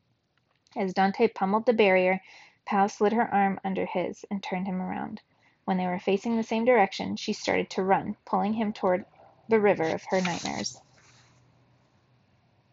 As 0.74 0.94
Dante 0.94 1.28
pummeled 1.28 1.66
the 1.66 1.74
barrier, 1.74 2.22
Pau 2.64 2.86
slid 2.86 3.12
her 3.12 3.28
arm 3.30 3.60
under 3.62 3.84
his 3.84 4.24
and 4.30 4.42
turned 4.42 4.66
him 4.66 4.80
around. 4.80 5.20
When 5.66 5.76
they 5.76 5.86
were 5.86 5.98
facing 5.98 6.38
the 6.38 6.42
same 6.42 6.64
direction, 6.64 7.14
she 7.16 7.34
started 7.34 7.68
to 7.72 7.82
run, 7.84 8.16
pulling 8.24 8.54
him 8.54 8.72
toward 8.72 9.04
the 9.50 9.60
river 9.60 9.90
of 9.90 10.02
her 10.04 10.22
nightmares. 10.22 10.80